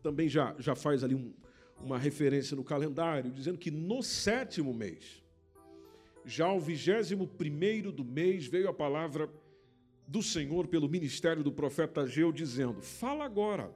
[0.03, 1.33] também já, já faz ali um,
[1.81, 5.23] uma referência no calendário, dizendo que no sétimo mês,
[6.25, 9.31] já ao vigésimo primeiro do mês, veio a palavra
[10.13, 13.75] do Senhor pelo ministério do profeta Ageu, dizendo: Fala agora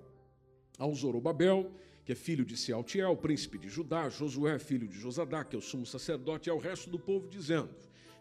[0.78, 1.72] ao Zorobabel,
[2.04, 5.62] que é filho de Sealtiel, príncipe de Judá, Josué, filho de Josadá, que é o
[5.62, 7.74] sumo sacerdote, e ao resto do povo, dizendo: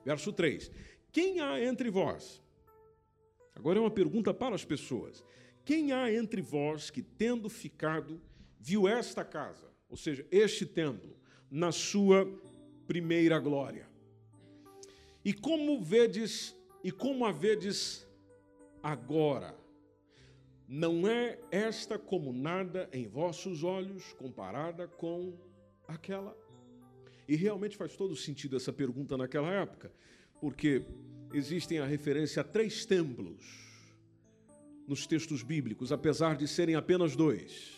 [0.06, 0.71] Verso 3:
[1.12, 2.41] Quem há entre vós?
[3.54, 5.21] Agora é uma pergunta para as pessoas.
[5.65, 8.21] Quem há entre vós que, tendo ficado,
[8.60, 11.17] viu esta casa, ou seja, este templo,
[11.51, 12.25] na sua
[12.88, 13.89] primeira glória?
[15.23, 18.05] E como vedes, e como a vedes
[18.86, 19.58] agora.
[20.67, 25.34] Não é esta como nada em vossos olhos comparada com
[25.88, 26.38] aquela?
[27.28, 29.91] E realmente faz todo sentido essa pergunta naquela época,
[30.39, 30.86] porque
[31.34, 33.43] existem a referência a três templos
[34.88, 37.74] nos textos bíblicos, apesar de serem apenas dois.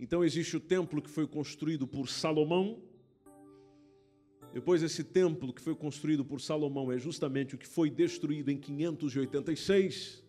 [0.00, 2.82] Então existe o templo que foi construído por Salomão.
[4.52, 8.56] Depois esse templo que foi construído por Salomão é justamente o que foi destruído em
[8.56, 10.24] 586.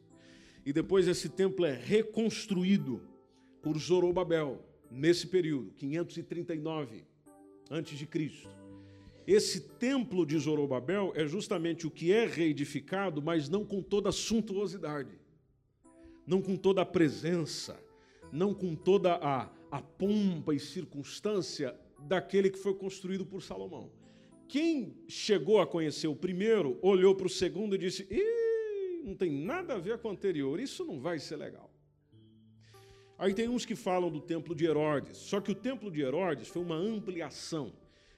[0.65, 3.01] E depois esse templo é reconstruído
[3.62, 4.65] por Zorobabel.
[4.91, 7.05] nesse período, 539
[7.69, 8.49] antes de Cristo.
[9.27, 14.12] Esse templo de Zorobabel é justamente o que é reedificado, mas não com toda a
[14.12, 15.19] suntuosidade,
[16.25, 17.79] não com toda a presença,
[18.32, 23.91] não com toda a, a pompa e circunstância daquele que foi construído por Salomão.
[24.49, 29.31] Quem chegou a conhecer o primeiro, olhou para o segundo e disse: Ih, não tem
[29.31, 31.71] nada a ver com o anterior, isso não vai ser legal.
[33.15, 36.47] Aí tem uns que falam do templo de Herodes, só que o templo de Herodes
[36.47, 37.71] foi uma ampliação,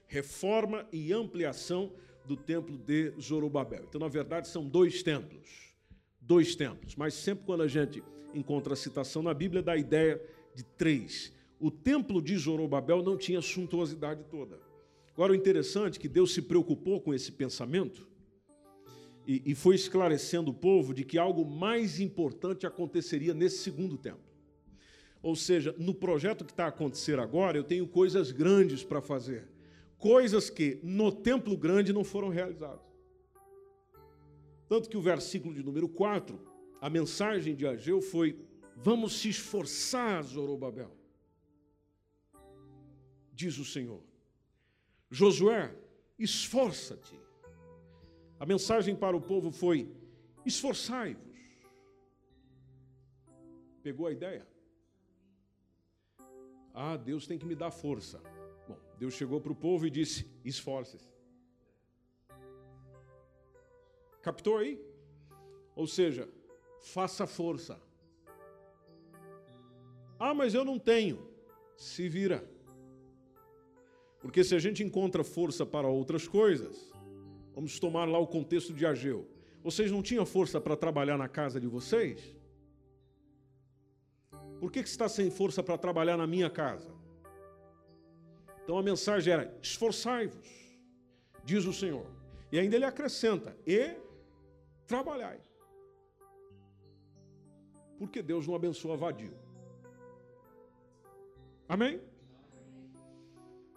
[0.06, 1.92] reforma e ampliação
[2.24, 3.84] do templo de Zorobabel.
[3.86, 5.74] Então, na verdade, são dois templos.
[6.18, 6.96] Dois templos.
[6.96, 10.18] Mas sempre quando a gente encontra a citação na Bíblia, dá a ideia
[10.54, 11.30] de três.
[11.60, 14.71] O templo de Zorobabel não tinha suntuosidade toda.
[15.14, 18.08] Agora, o interessante é que Deus se preocupou com esse pensamento
[19.26, 24.32] e, e foi esclarecendo o povo de que algo mais importante aconteceria nesse segundo templo.
[25.22, 29.48] Ou seja, no projeto que está a acontecer agora, eu tenho coisas grandes para fazer.
[29.98, 32.80] Coisas que no templo grande não foram realizadas.
[34.68, 36.40] Tanto que o versículo de número 4,
[36.80, 38.36] a mensagem de Ageu foi:
[38.74, 40.90] Vamos se esforçar, Zorobabel.
[43.32, 44.11] Diz o Senhor.
[45.12, 45.70] Josué,
[46.18, 47.20] esforça-te.
[48.40, 49.94] A mensagem para o povo foi:
[50.46, 51.36] esforçai-vos.
[53.82, 54.48] Pegou a ideia?
[56.72, 58.22] Ah, Deus tem que me dar força.
[58.66, 61.12] Bom, Deus chegou para o povo e disse: esforce-se.
[64.22, 64.80] Captou aí?
[65.76, 66.26] Ou seja,
[66.80, 67.78] faça força.
[70.18, 71.30] Ah, mas eu não tenho.
[71.76, 72.51] Se vira.
[74.22, 76.92] Porque se a gente encontra força para outras coisas,
[77.54, 79.28] vamos tomar lá o contexto de Ageu.
[79.62, 82.34] Vocês não tinham força para trabalhar na casa de vocês?
[84.60, 86.88] Por que, que está sem força para trabalhar na minha casa?
[88.62, 90.48] Então a mensagem era: esforçai-vos,
[91.44, 92.06] diz o Senhor.
[92.52, 93.96] E ainda ele acrescenta: e
[94.86, 95.40] trabalhai.
[97.98, 99.34] Porque Deus não abençoa vadio.
[101.68, 102.00] Amém?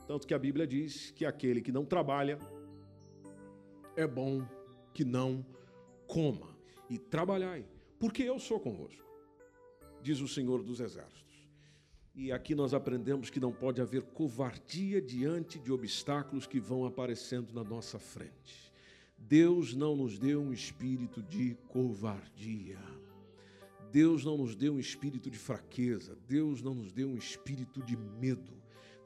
[0.07, 2.39] Tanto que a Bíblia diz que aquele que não trabalha
[3.95, 4.45] é bom
[4.93, 5.45] que não
[6.07, 6.55] coma.
[6.89, 7.65] E trabalhai,
[7.99, 9.05] porque eu sou convosco
[10.05, 11.35] diz o Senhor dos Exércitos.
[12.13, 17.51] E aqui nós aprendemos que não pode haver covardia diante de obstáculos que vão aparecendo
[17.53, 18.71] na nossa frente.
[19.17, 22.77] Deus não nos deu um espírito de covardia.
[23.91, 26.15] Deus não nos deu um espírito de fraqueza.
[26.27, 28.53] Deus não nos deu um espírito de medo.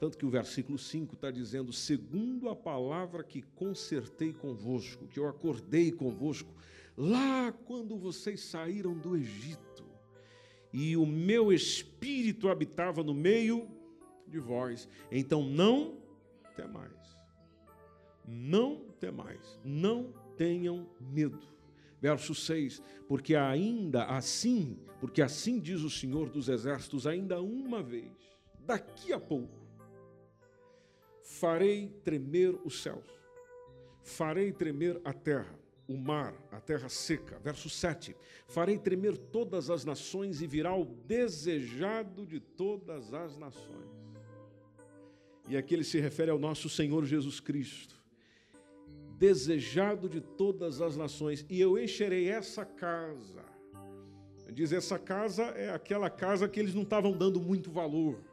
[0.00, 5.28] Tanto que o versículo 5 está dizendo: segundo a palavra que consertei convosco, que eu
[5.28, 6.50] acordei convosco,
[6.96, 9.84] lá quando vocês saíram do Egito
[10.72, 13.68] e o meu espírito habitava no meio
[14.26, 14.88] de vós.
[15.12, 15.98] Então não
[16.56, 16.90] temais.
[18.26, 19.60] Não temais.
[19.62, 21.42] Não tenham medo.
[22.00, 28.10] Verso 6: Porque ainda assim, porque assim diz o Senhor dos Exércitos, ainda uma vez,
[28.60, 29.59] daqui a pouco,
[31.38, 33.04] farei tremer os céus,
[34.02, 37.36] farei tremer a terra o mar, a terra seca.
[37.40, 38.14] Verso 7:
[38.46, 43.90] Farei tremer todas as nações e virá o desejado de todas as nações.
[45.48, 47.96] E aqui ele se refere ao nosso Senhor Jesus Cristo.
[49.18, 53.44] Desejado de todas as nações, e eu encherei essa casa.
[54.52, 58.29] Diz: essa casa é aquela casa que eles não estavam dando muito valor.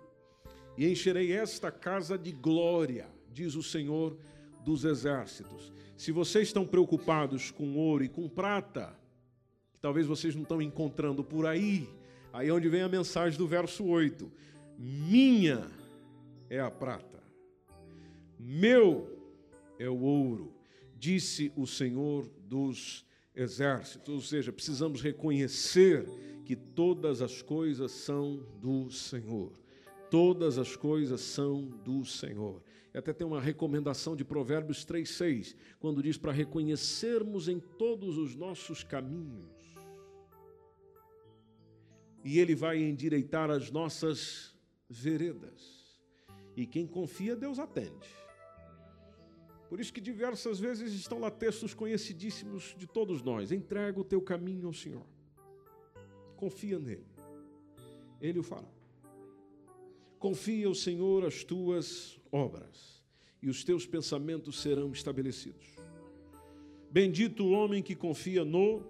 [0.77, 4.17] E encherei esta casa de glória, diz o Senhor
[4.63, 5.73] dos exércitos.
[5.95, 8.95] Se vocês estão preocupados com ouro e com prata,
[9.73, 11.89] que talvez vocês não estão encontrando por aí,
[12.31, 14.31] aí é onde vem a mensagem do verso 8:
[14.77, 15.67] Minha
[16.49, 17.23] é a prata,
[18.37, 19.17] meu
[19.79, 20.53] é o ouro,
[20.95, 24.13] disse o Senhor dos exércitos.
[24.13, 26.05] Ou seja, precisamos reconhecer
[26.45, 29.51] que todas as coisas são do Senhor.
[30.09, 32.61] Todas as coisas são do Senhor
[32.97, 38.83] até tem uma recomendação de Provérbios 3,6, quando diz para reconhecermos em todos os nossos
[38.83, 39.77] caminhos.
[42.23, 44.55] E Ele vai endireitar as nossas
[44.89, 46.01] veredas.
[46.55, 48.09] E quem confia, Deus atende.
[49.69, 53.51] Por isso que diversas vezes estão lá textos conhecidíssimos de todos nós.
[53.51, 55.05] Entrega o teu caminho ao Senhor.
[56.35, 57.05] Confia nele.
[58.19, 58.76] Ele o fará.
[60.19, 63.03] Confia ao Senhor as tuas obras,
[63.41, 65.67] e os teus pensamentos serão estabelecidos.
[66.89, 68.81] Bendito o homem que confia no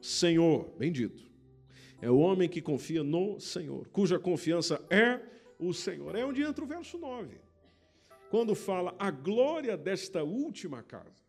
[0.00, 0.70] Senhor.
[0.78, 1.24] Bendito.
[2.00, 5.20] É o homem que confia no Senhor, cuja confiança é
[5.58, 6.14] o Senhor.
[6.14, 7.38] É onde entra o verso 9.
[8.30, 11.26] Quando fala a glória desta última casa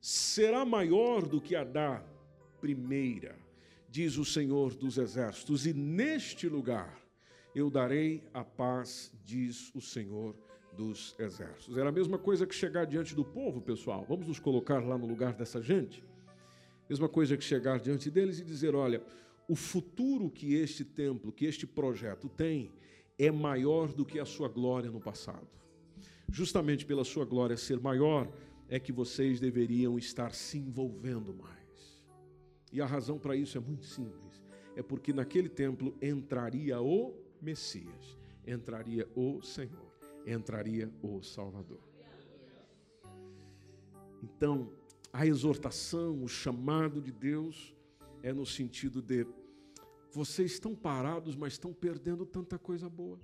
[0.00, 2.04] será maior do que a da
[2.60, 3.38] primeira,
[3.92, 6.98] diz o Senhor dos exércitos, e neste lugar
[7.54, 10.34] eu darei a paz, diz o Senhor
[10.74, 11.76] dos exércitos.
[11.76, 14.06] Era a mesma coisa que chegar diante do povo, pessoal.
[14.08, 16.02] Vamos nos colocar lá no lugar dessa gente.
[16.88, 19.04] Mesma coisa que chegar diante deles e dizer: olha,
[19.46, 22.72] o futuro que este templo, que este projeto tem,
[23.18, 25.46] é maior do que a sua glória no passado.
[26.30, 28.26] Justamente pela sua glória ser maior,
[28.70, 31.61] é que vocês deveriam estar se envolvendo mais.
[32.72, 34.42] E a razão para isso é muito simples:
[34.74, 39.92] é porque naquele templo entraria o Messias, entraria o Senhor,
[40.26, 41.80] entraria o Salvador.
[44.22, 44.72] Então,
[45.12, 47.74] a exortação, o chamado de Deus
[48.22, 49.26] é no sentido de
[50.10, 53.18] vocês estão parados, mas estão perdendo tanta coisa boa.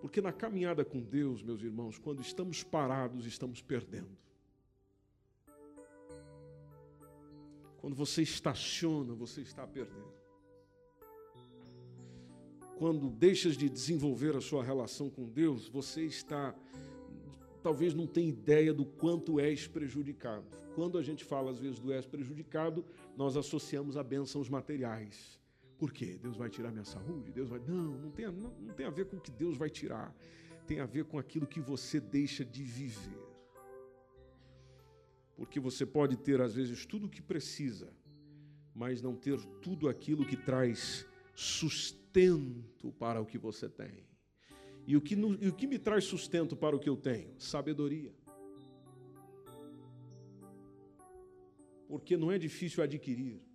[0.00, 4.25] Porque na caminhada com Deus, meus irmãos, quando estamos parados, estamos perdendo.
[7.86, 10.12] Quando você estaciona, você está perdendo.
[12.76, 16.52] Quando deixas de desenvolver a sua relação com Deus, você está
[17.62, 20.44] talvez não tenha ideia do quanto és prejudicado.
[20.74, 22.84] Quando a gente fala às vezes do és prejudicado,
[23.16, 25.40] nós associamos a bênçãos materiais.
[25.78, 26.18] Por quê?
[26.20, 27.30] Deus vai tirar minha saúde?
[27.30, 27.60] Deus vai.
[27.60, 30.12] Não, não tem, não, não tem a ver com o que Deus vai tirar.
[30.66, 33.25] Tem a ver com aquilo que você deixa de viver.
[35.36, 37.92] Porque você pode ter, às vezes, tudo o que precisa,
[38.74, 44.06] mas não ter tudo aquilo que traz sustento para o que você tem.
[44.86, 47.34] E o que, e o que me traz sustento para o que eu tenho?
[47.38, 48.14] Sabedoria.
[51.88, 53.46] Porque não é difícil adquirir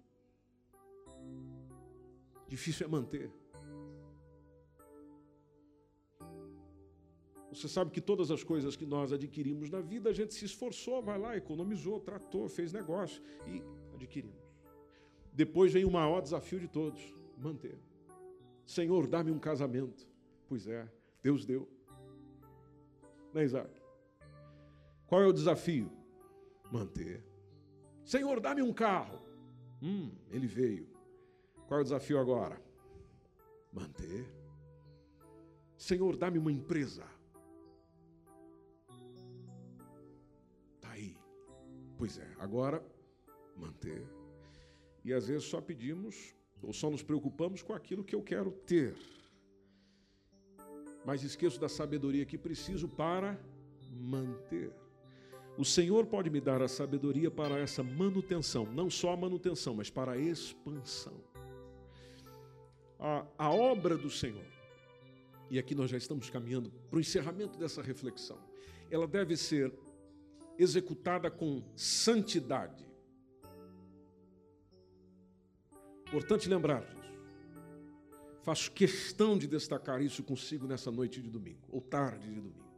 [2.52, 3.32] difícil é manter.
[7.52, 11.02] Você sabe que todas as coisas que nós adquirimos na vida, a gente se esforçou,
[11.02, 13.62] vai lá, economizou, tratou, fez negócio e
[13.94, 14.42] adquirimos.
[15.34, 17.78] Depois vem o maior desafio de todos: manter.
[18.66, 20.08] Senhor, dá-me um casamento.
[20.48, 20.90] Pois é,
[21.22, 21.68] Deus deu.
[23.34, 23.82] Não é, Isaac?
[25.06, 25.92] Qual é o desafio?
[26.72, 27.22] Manter.
[28.06, 29.22] Senhor, dá-me um carro.
[29.82, 30.88] Hum, ele veio.
[31.68, 32.62] Qual é o desafio agora?
[33.74, 34.26] Manter.
[35.78, 37.04] Senhor, dá-me uma empresa.
[42.02, 42.84] Pois é, agora
[43.56, 44.02] manter.
[45.06, 48.96] E às vezes só pedimos, ou só nos preocupamos com aquilo que eu quero ter.
[51.06, 53.40] Mas esqueço da sabedoria que preciso para
[53.92, 54.74] manter.
[55.60, 59.92] O Senhor pode me dar a sabedoria para essa manutenção, não só a manutenção, mas
[59.92, 61.22] para a expansão
[63.00, 64.46] a, a obra do Senhor,
[65.52, 68.40] e aqui nós já estamos caminhando para o encerramento dessa reflexão,
[68.90, 69.72] ela deve ser
[70.62, 72.86] executada com santidade.
[76.08, 77.02] Importante lembrar disso.
[78.44, 82.72] Faço questão de destacar isso consigo nessa noite de domingo, ou tarde de domingo.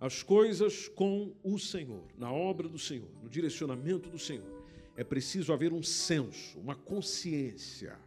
[0.00, 4.62] As coisas com o Senhor, na obra do Senhor, no direcionamento do Senhor,
[4.96, 7.98] é preciso haver um senso, uma consciência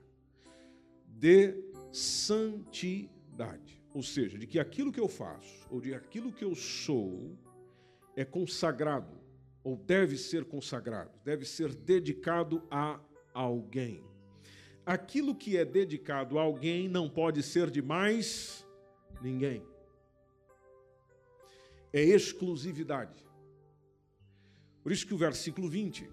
[1.07, 1.55] de
[1.91, 3.81] santidade.
[3.93, 7.37] Ou seja, de que aquilo que eu faço, ou de aquilo que eu sou,
[8.15, 9.19] é consagrado,
[9.63, 12.99] ou deve ser consagrado, deve ser dedicado a
[13.33, 14.03] alguém.
[14.85, 18.65] Aquilo que é dedicado a alguém não pode ser de mais
[19.21, 19.63] ninguém.
[21.91, 23.25] É exclusividade.
[24.83, 26.07] Por isso que o versículo 20,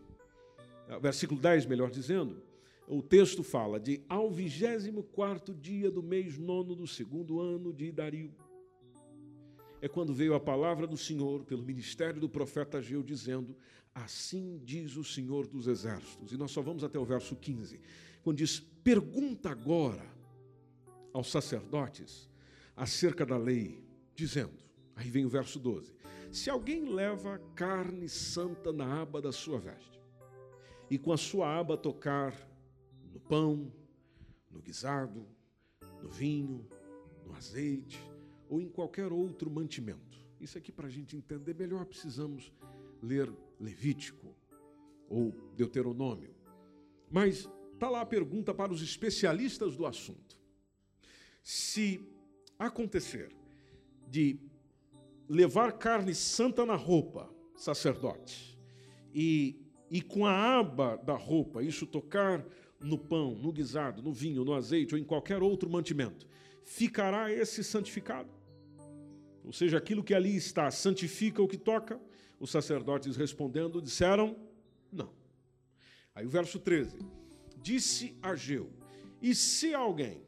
[1.01, 2.43] versículo 10, melhor dizendo,
[2.89, 7.93] o texto fala de ao vigésimo quarto dia do mês nono do segundo ano de
[7.93, 8.35] Dario.
[9.83, 13.57] É quando veio a palavra do Senhor pelo ministério do profeta Ageu dizendo:
[13.93, 16.31] Assim diz o Senhor dos Exércitos.
[16.31, 17.81] E nós só vamos até o verso 15,
[18.23, 20.07] quando diz: Pergunta agora
[21.13, 22.31] aos sacerdotes
[22.77, 24.57] acerca da lei, dizendo:
[24.95, 25.93] Aí vem o verso 12:
[26.31, 30.01] Se alguém leva carne santa na aba da sua veste,
[30.89, 32.33] e com a sua aba tocar
[33.13, 33.73] no pão,
[34.49, 35.27] no guisado,
[36.01, 36.65] no vinho,
[37.27, 38.12] no azeite
[38.53, 40.23] ou em qualquer outro mantimento.
[40.39, 42.53] Isso aqui, para a gente entender melhor, precisamos
[43.03, 44.37] ler Levítico
[45.09, 46.35] ou Deuteronômio.
[47.11, 50.39] Mas está lá a pergunta para os especialistas do assunto.
[51.43, 52.07] Se
[52.59, 53.35] acontecer
[54.07, 54.39] de
[55.27, 58.61] levar carne santa na roupa, sacerdote,
[59.15, 62.47] e, e com a aba da roupa, isso tocar
[62.79, 66.29] no pão, no guisado, no vinho, no azeite ou em qualquer outro mantimento,
[66.63, 68.42] ficará esse santificado?
[69.45, 72.01] Ou seja, aquilo que ali está santifica o que toca?
[72.39, 74.37] Os sacerdotes respondendo disseram:
[74.91, 75.13] Não.
[76.15, 76.99] Aí o verso 13:
[77.63, 78.71] Disse Ageu:
[79.21, 80.23] E se alguém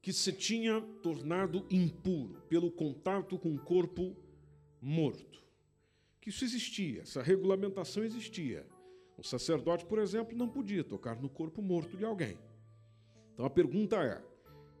[0.00, 4.16] que se tinha tornado impuro pelo contato com o corpo
[4.80, 5.42] morto,
[6.20, 8.64] que isso existia, essa regulamentação existia.
[9.18, 12.38] O sacerdote, por exemplo, não podia tocar no corpo morto de alguém.
[13.32, 14.22] Então a pergunta é: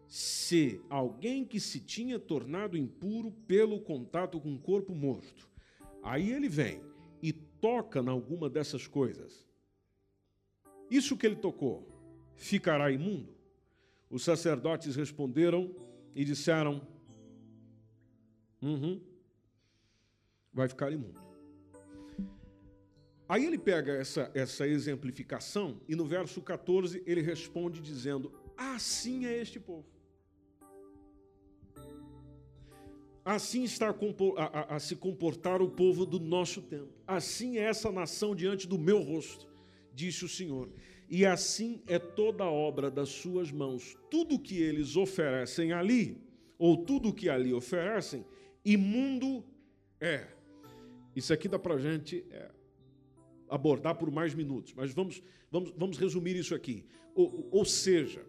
[0.08, 5.48] se alguém que se tinha tornado impuro pelo contato com o corpo morto,
[6.02, 6.80] aí ele vem
[7.22, 9.44] e toca em alguma dessas coisas,
[10.90, 11.86] isso que ele tocou
[12.36, 13.34] ficará imundo?
[14.08, 15.74] Os sacerdotes responderam
[16.14, 16.86] e disseram:
[18.62, 19.00] uhum,
[20.52, 21.26] vai ficar imundo.
[23.28, 29.36] Aí ele pega essa, essa exemplificação e no verso 14 ele responde dizendo: Assim é
[29.36, 29.95] este povo.
[33.26, 36.92] Assim está a, a, a, se comportar o povo do nosso tempo.
[37.04, 39.48] Assim é essa nação diante do meu rosto,
[39.92, 40.70] disse o Senhor.
[41.10, 43.96] E assim é toda a obra das suas mãos.
[44.08, 46.22] Tudo que eles oferecem ali,
[46.56, 48.24] ou tudo que ali oferecem,
[48.64, 49.42] imundo
[50.00, 50.28] é.
[51.16, 52.48] Isso aqui dá para gente é,
[53.50, 55.20] abordar por mais minutos, mas vamos,
[55.50, 56.86] vamos, vamos resumir isso aqui.
[57.12, 58.24] Ou, ou seja,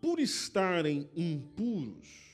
[0.00, 2.31] por estarem impuros,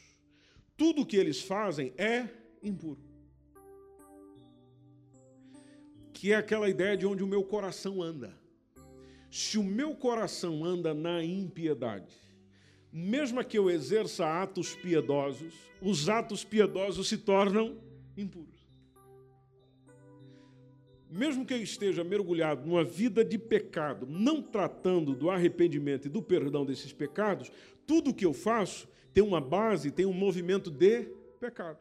[0.78, 2.28] tudo que eles fazem é
[2.62, 3.00] impuro.
[6.12, 8.32] Que é aquela ideia de onde o meu coração anda.
[9.28, 12.14] Se o meu coração anda na impiedade,
[12.92, 15.52] mesmo que eu exerça atos piedosos,
[15.82, 17.76] os atos piedosos se tornam
[18.16, 18.56] impuros.
[21.10, 26.22] Mesmo que eu esteja mergulhado numa vida de pecado, não tratando do arrependimento e do
[26.22, 27.50] perdão desses pecados,
[27.86, 28.88] tudo que eu faço
[29.18, 31.08] tem uma base, tem um movimento de
[31.40, 31.80] pecado.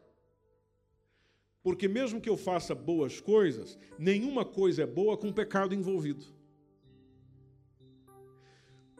[1.62, 6.24] Porque mesmo que eu faça boas coisas, nenhuma coisa é boa com pecado envolvido.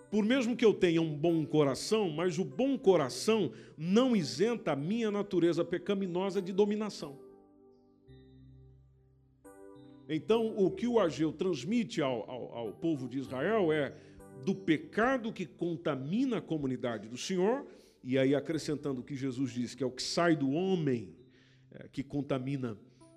[0.09, 4.77] Por mesmo que eu tenha um bom coração, mas o bom coração não isenta a
[4.77, 7.19] minha natureza pecaminosa de dominação.
[10.09, 13.97] Então, o que o Ageu transmite ao, ao, ao povo de Israel é
[14.45, 17.67] do pecado que contamina a comunidade do Senhor
[18.11, 21.15] e aí, acrescentando o que Jesus disse, que é o que sai do homem
[21.71, 22.75] é, que contamina,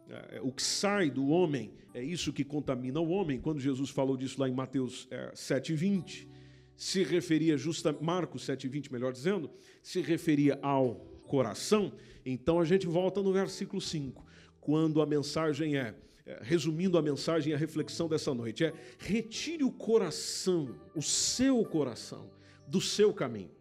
[0.09, 3.39] é, é o que sai do homem, é isso que contamina o homem.
[3.39, 6.27] Quando Jesus falou disso lá em Mateus é, 7,20,
[6.75, 9.49] se referia justamente, Marcos 7,20, melhor dizendo,
[9.81, 11.93] se referia ao coração.
[12.25, 14.25] Então a gente volta no versículo 5,
[14.59, 15.95] quando a mensagem é
[16.41, 22.29] resumindo a mensagem e a reflexão dessa noite, é retire o coração, o seu coração,
[22.67, 23.60] do seu caminho.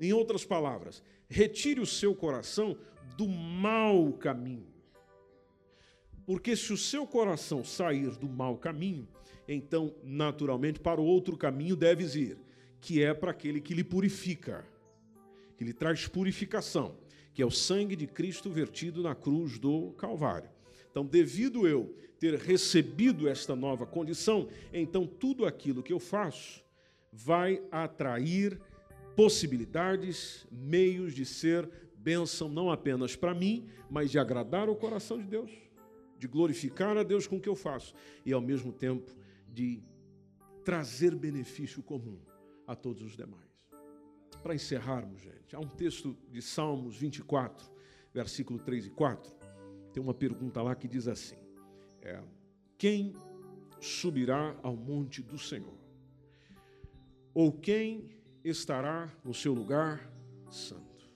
[0.00, 2.76] Em outras palavras, retire o seu coração
[3.16, 4.66] do mau caminho.
[6.26, 9.06] Porque se o seu coração sair do mau caminho,
[9.46, 12.38] então, naturalmente, para o outro caminho deves ir,
[12.80, 14.64] que é para aquele que lhe purifica,
[15.56, 16.96] que lhe traz purificação,
[17.32, 20.48] que é o sangue de Cristo vertido na cruz do Calvário.
[20.90, 26.64] Então, devido eu ter recebido esta nova condição, então tudo aquilo que eu faço
[27.12, 28.58] vai atrair
[29.16, 35.24] possibilidades, meios de ser bênção não apenas para mim, mas de agradar o coração de
[35.24, 35.50] Deus,
[36.18, 37.94] de glorificar a Deus com o que eu faço
[38.26, 39.14] e ao mesmo tempo
[39.48, 39.82] de
[40.64, 42.18] trazer benefício comum
[42.66, 43.44] a todos os demais.
[44.42, 47.70] Para encerrarmos, gente, há um texto de Salmos 24,
[48.12, 49.32] versículo 3 e 4.
[49.92, 51.36] Tem uma pergunta lá que diz assim:
[52.02, 52.22] é,
[52.76, 53.14] Quem
[53.80, 55.78] subirá ao monte do Senhor?
[57.32, 58.10] Ou quem
[58.44, 60.12] estará no seu lugar
[60.50, 61.10] santo.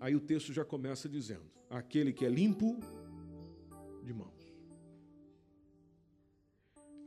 [0.00, 2.80] Aí o texto já começa dizendo: aquele que é limpo
[4.02, 4.54] de mãos.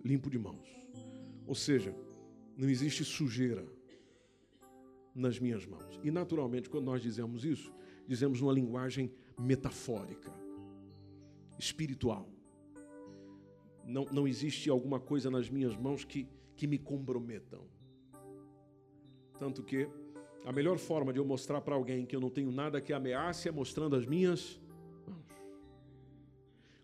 [0.04, 0.68] Limpo de mãos.
[1.46, 1.96] Ou seja,
[2.56, 3.66] não existe sujeira
[5.14, 6.00] nas minhas mãos.
[6.04, 7.74] E naturalmente, quando nós dizemos isso,
[8.08, 10.32] dizemos uma linguagem metafórica,
[11.58, 12.30] espiritual.
[13.84, 17.66] Não, não existe alguma coisa nas minhas mãos que, que me comprometam.
[19.40, 19.88] Tanto que
[20.46, 23.50] a melhor forma de eu mostrar para alguém que eu não tenho nada que ameace
[23.50, 24.60] é mostrando as minhas
[25.06, 25.26] mãos.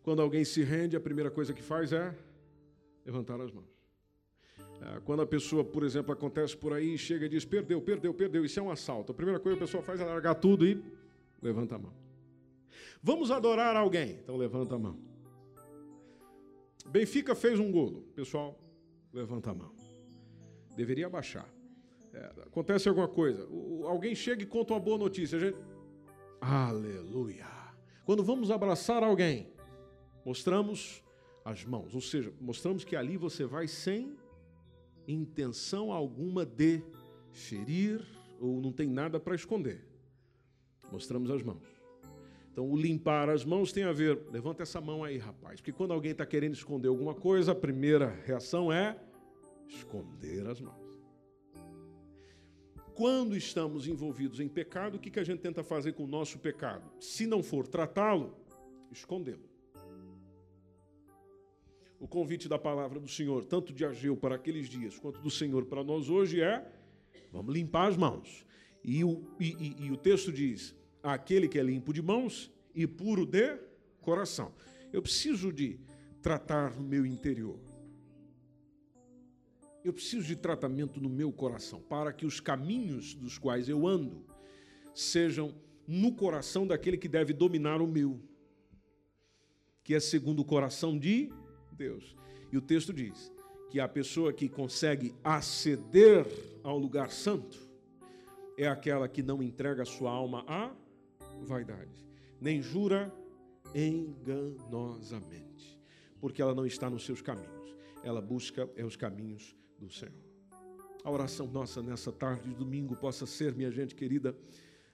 [0.04, 2.14] Quando alguém se rende, a primeira coisa que faz é
[3.06, 3.74] levantar as mãos.
[4.82, 8.44] É, quando a pessoa, por exemplo, acontece por aí, chega e diz: perdeu, perdeu, perdeu,
[8.44, 9.14] isso é um assalto.
[9.14, 10.84] A primeira coisa que a pessoa faz é largar tudo e
[11.42, 11.94] levanta a mão.
[13.02, 14.98] Vamos adorar alguém, então levanta a mão.
[16.86, 18.60] Benfica fez um golo, pessoal,
[19.14, 19.74] levanta a mão.
[20.76, 21.48] Deveria abaixar.
[22.14, 23.48] É, acontece alguma coisa,
[23.86, 25.38] alguém chega e conta uma boa notícia.
[25.38, 25.58] A gente...
[26.40, 27.48] Aleluia!
[28.06, 29.52] Quando vamos abraçar alguém,
[30.24, 31.04] mostramos
[31.44, 34.16] as mãos, ou seja, mostramos que ali você vai sem
[35.08, 36.84] intenção alguma de
[37.32, 38.06] ferir
[38.40, 39.84] ou não tem nada para esconder.
[40.92, 41.64] Mostramos as mãos.
[42.52, 45.92] Então, o limpar as mãos tem a ver, levanta essa mão aí, rapaz, porque quando
[45.92, 48.96] alguém está querendo esconder alguma coisa, a primeira reação é
[49.68, 50.83] esconder as mãos.
[52.96, 56.38] Quando estamos envolvidos em pecado, o que, que a gente tenta fazer com o nosso
[56.38, 56.92] pecado?
[57.00, 58.36] Se não for tratá-lo,
[58.92, 59.50] escondê-lo.
[62.00, 65.66] O convite da palavra do Senhor, tanto de Ageu para aqueles dias, quanto do Senhor
[65.66, 66.70] para nós hoje, é:
[67.32, 68.46] vamos limpar as mãos.
[68.84, 72.86] E o, e, e, e o texto diz: aquele que é limpo de mãos e
[72.86, 73.58] puro de
[74.02, 74.54] coração.
[74.92, 75.80] Eu preciso de
[76.22, 77.58] tratar no meu interior.
[79.84, 84.26] Eu preciso de tratamento no meu coração para que os caminhos dos quais eu ando
[84.94, 85.54] sejam
[85.86, 88.22] no coração daquele que deve dominar o meu,
[89.84, 91.30] que é segundo o coração de
[91.74, 92.16] Deus.
[92.52, 93.32] E o texto diz
[93.70, 96.26] que a pessoa que consegue aceder
[96.64, 97.60] ao lugar santo
[98.58, 100.72] é aquela que não entrega sua alma à
[101.42, 102.06] vaidade,
[102.40, 103.14] nem jura
[103.76, 105.78] enganosamente,
[106.22, 110.14] porque ela não está nos seus caminhos, ela busca é os caminhos do Senhor.
[111.04, 114.36] A oração nossa nessa tarde de domingo possa ser, minha gente querida,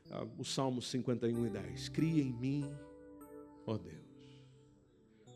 [0.09, 1.89] ah, o Salmo 51 e 10.
[1.89, 2.71] Cria em mim,
[3.65, 4.43] ó Deus,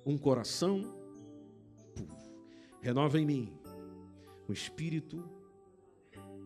[0.06, 0.82] um coração
[1.95, 2.18] puro.
[2.82, 3.58] Renova em mim
[4.49, 5.24] um espírito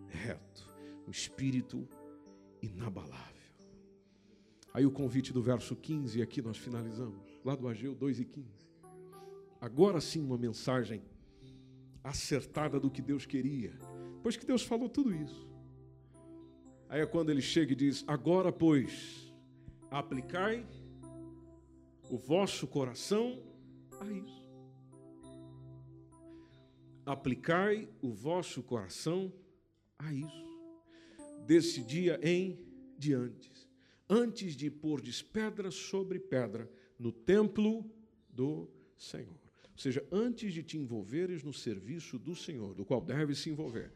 [0.07, 0.67] reto,
[1.07, 1.87] um espírito
[2.61, 3.37] inabalável.
[4.73, 8.25] Aí o convite do verso 15, e aqui nós finalizamos, lá do Ageu 2 e
[8.25, 8.47] 15.
[9.59, 11.01] Agora sim uma mensagem
[12.09, 13.73] acertada do que Deus queria,
[14.21, 15.47] pois que Deus falou tudo isso.
[16.89, 19.33] Aí é quando ele chega e diz: Agora, pois,
[19.91, 20.65] aplicai
[22.09, 23.41] o vosso coração
[23.99, 24.47] a isso.
[27.05, 29.31] Aplicai o vosso coração
[29.97, 30.47] a isso.
[31.45, 32.59] Desse dia em
[32.97, 33.57] diante
[34.09, 37.89] antes de pordes pedra sobre pedra no templo
[38.29, 39.46] do Senhor.
[39.77, 43.93] Ou seja, antes de te envolveres no serviço do Senhor, do qual deve se envolver,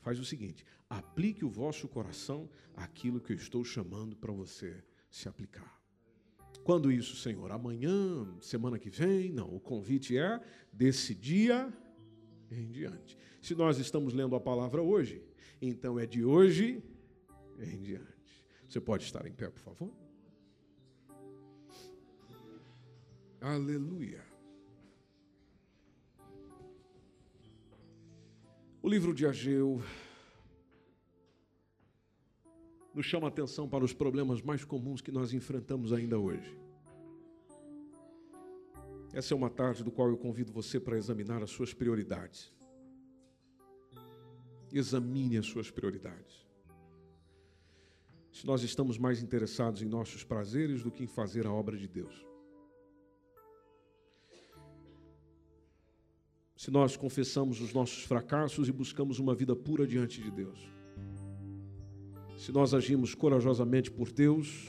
[0.00, 4.80] faz o seguinte: aplique o vosso coração àquilo que eu estou chamando para você
[5.10, 5.82] se aplicar.
[6.62, 7.50] Quando isso, Senhor?
[7.50, 9.32] Amanhã, semana que vem?
[9.32, 10.40] Não, o convite é
[10.72, 11.68] desse dia
[12.48, 13.18] em diante.
[13.42, 15.20] Se nós estamos lendo a palavra hoje,
[15.60, 16.80] então é de hoje
[17.58, 18.46] em diante.
[18.68, 19.92] Você pode estar em pé, por favor?
[23.40, 24.33] Aleluia.
[28.84, 29.82] O livro de Ageu
[32.94, 36.54] nos chama a atenção para os problemas mais comuns que nós enfrentamos ainda hoje.
[39.14, 42.52] Essa é uma tarde do qual eu convido você para examinar as suas prioridades.
[44.70, 46.44] Examine as suas prioridades
[48.30, 51.88] se nós estamos mais interessados em nossos prazeres do que em fazer a obra de
[51.88, 52.33] Deus.
[56.64, 60.58] Se nós confessamos os nossos fracassos e buscamos uma vida pura diante de Deus.
[62.38, 64.66] Se nós agimos corajosamente por Deus,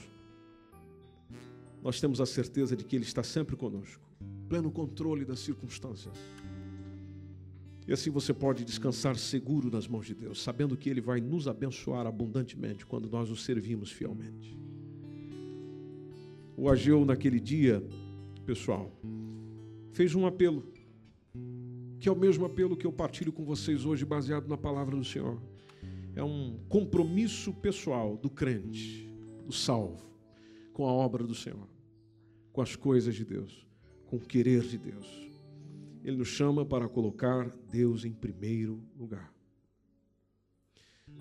[1.82, 4.04] nós temos a certeza de que Ele está sempre conosco,
[4.50, 6.18] pleno controle das circunstâncias.
[7.88, 11.48] E assim você pode descansar seguro nas mãos de Deus, sabendo que Ele vai nos
[11.48, 14.60] abençoar abundantemente quando nós o servimos fielmente.
[16.58, 17.82] O Ageu, naquele dia,
[18.46, 18.92] pessoal,
[19.94, 20.75] fez um apelo,
[22.06, 25.04] que é o mesmo apelo que eu partilho com vocês hoje, baseado na palavra do
[25.04, 25.42] Senhor.
[26.16, 29.10] É um compromisso pessoal do crente,
[29.44, 30.08] do salvo,
[30.72, 31.68] com a obra do Senhor,
[32.54, 33.66] com as coisas de Deus,
[34.06, 35.08] com o querer de Deus.
[36.04, 39.34] Ele nos chama para colocar Deus em primeiro lugar.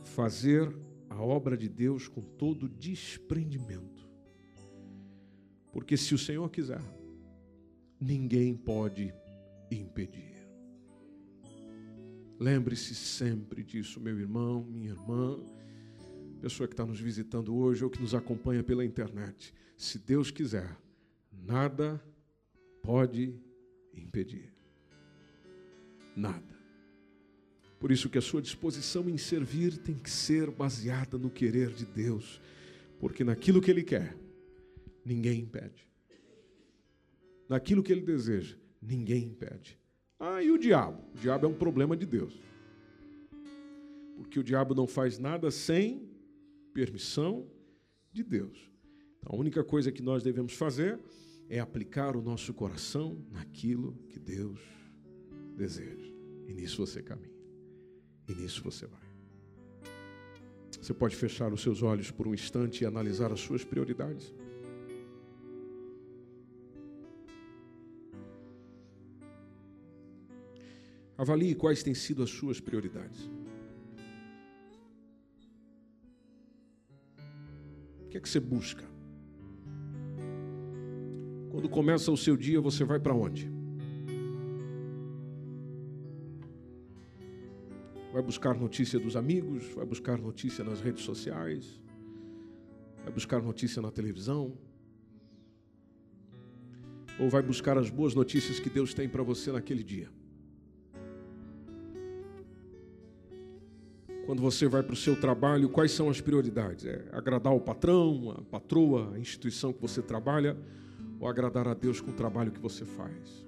[0.02, 0.70] Fazer
[1.08, 4.06] a obra de Deus com todo desprendimento.
[5.72, 6.82] Porque se o Senhor quiser,
[7.98, 9.14] ninguém pode
[9.70, 10.33] impedir.
[12.38, 15.38] Lembre-se sempre disso, meu irmão, minha irmã,
[16.40, 19.54] pessoa que está nos visitando hoje ou que nos acompanha pela internet.
[19.76, 20.76] Se Deus quiser,
[21.32, 22.02] nada
[22.82, 23.34] pode
[23.94, 24.54] impedir
[26.16, 26.54] nada.
[27.78, 31.84] Por isso que a sua disposição em servir tem que ser baseada no querer de
[31.84, 32.40] Deus,
[32.98, 34.16] porque naquilo que Ele quer,
[35.04, 35.86] ninguém impede.
[37.48, 39.78] Naquilo que Ele deseja, ninguém impede.
[40.18, 41.02] Ah, e o diabo?
[41.14, 42.34] O diabo é um problema de Deus.
[44.16, 46.08] Porque o diabo não faz nada sem
[46.72, 47.46] permissão
[48.12, 48.70] de Deus.
[49.18, 50.98] Então, a única coisa que nós devemos fazer
[51.48, 54.60] é aplicar o nosso coração naquilo que Deus
[55.56, 56.12] deseja.
[56.46, 57.34] E nisso você caminha.
[58.28, 59.04] E nisso você vai.
[60.80, 64.34] Você pode fechar os seus olhos por um instante e analisar as suas prioridades.
[71.16, 73.30] Avalie quais têm sido as suas prioridades.
[78.02, 78.84] O que é que você busca?
[81.50, 83.48] Quando começa o seu dia, você vai para onde?
[88.12, 91.80] Vai buscar notícia dos amigos, vai buscar notícia nas redes sociais,
[93.02, 94.56] vai buscar notícia na televisão,
[97.18, 100.10] ou vai buscar as boas notícias que Deus tem para você naquele dia.
[104.26, 106.86] Quando você vai para o seu trabalho, quais são as prioridades?
[106.86, 110.56] É agradar o patrão, a patroa, a instituição que você trabalha,
[111.20, 113.44] ou agradar a Deus com o trabalho que você faz?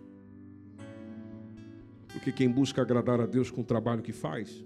[2.09, 4.65] Porque quem busca agradar a Deus com o trabalho que faz,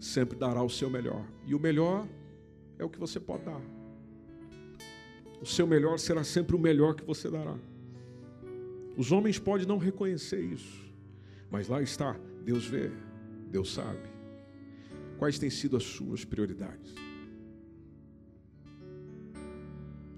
[0.00, 1.24] sempre dará o seu melhor.
[1.46, 2.06] E o melhor
[2.76, 3.60] é o que você pode dar.
[5.40, 7.56] O seu melhor será sempre o melhor que você dará.
[8.96, 10.92] Os homens podem não reconhecer isso,
[11.50, 12.90] mas lá está, Deus vê,
[13.50, 14.11] Deus sabe.
[15.22, 16.92] Quais têm sido as suas prioridades?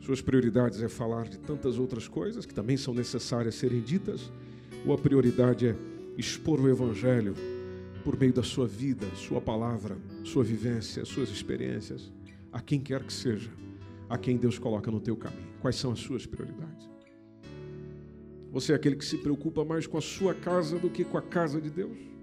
[0.00, 4.32] Suas prioridades é falar de tantas outras coisas que também são necessárias serem ditas,
[4.86, 5.76] ou a prioridade é
[6.16, 7.34] expor o Evangelho
[8.02, 12.10] por meio da sua vida, sua palavra, sua vivência, suas experiências,
[12.50, 13.50] a quem quer que seja,
[14.08, 15.52] a quem Deus coloca no teu caminho?
[15.60, 16.88] Quais são as suas prioridades?
[18.50, 21.22] Você é aquele que se preocupa mais com a sua casa do que com a
[21.22, 22.13] casa de Deus?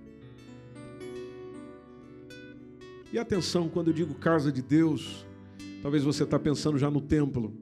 [3.13, 5.25] E atenção, quando eu digo casa de Deus,
[5.81, 7.53] talvez você está pensando já no templo.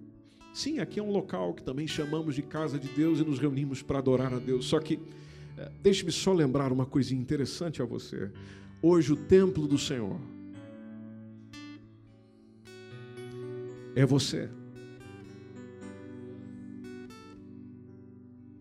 [0.53, 3.81] Sim, aqui é um local que também chamamos de casa de Deus e nos reunimos
[3.81, 4.65] para adorar a Deus.
[4.65, 4.99] Só que,
[5.57, 8.29] eh, deixe-me só lembrar uma coisinha interessante a você.
[8.79, 10.19] Hoje, o templo do Senhor
[13.95, 14.51] é você.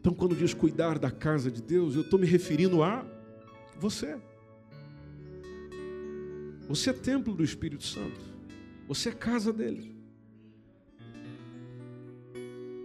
[0.01, 3.05] Então, quando diz cuidar da casa de Deus, eu estou me referindo a
[3.79, 4.17] você.
[6.69, 8.21] Você é templo do Espírito Santo.
[8.87, 9.99] Você é casa dele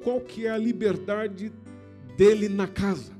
[0.03, 1.51] qual que é a liberdade
[2.17, 3.13] dele na casa.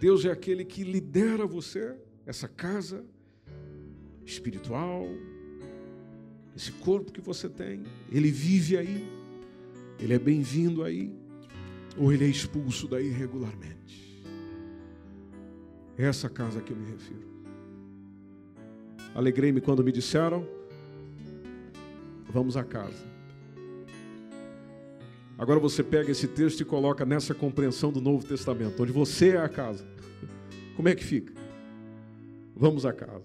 [0.00, 3.04] Deus é aquele que lidera você, essa casa
[4.24, 5.08] espiritual,
[6.54, 7.82] esse corpo que você tem.
[8.12, 9.04] Ele vive aí,
[9.98, 11.12] ele é bem-vindo aí,
[11.96, 14.07] ou ele é expulso daí regularmente.
[15.98, 17.26] É essa casa que eu me refiro.
[19.14, 20.46] Alegrei-me quando me disseram
[22.30, 23.06] Vamos a casa.
[25.38, 29.38] Agora você pega esse texto e coloca nessa compreensão do Novo Testamento, onde você é
[29.38, 29.86] a casa.
[30.76, 31.32] Como é que fica?
[32.54, 33.24] Vamos à casa.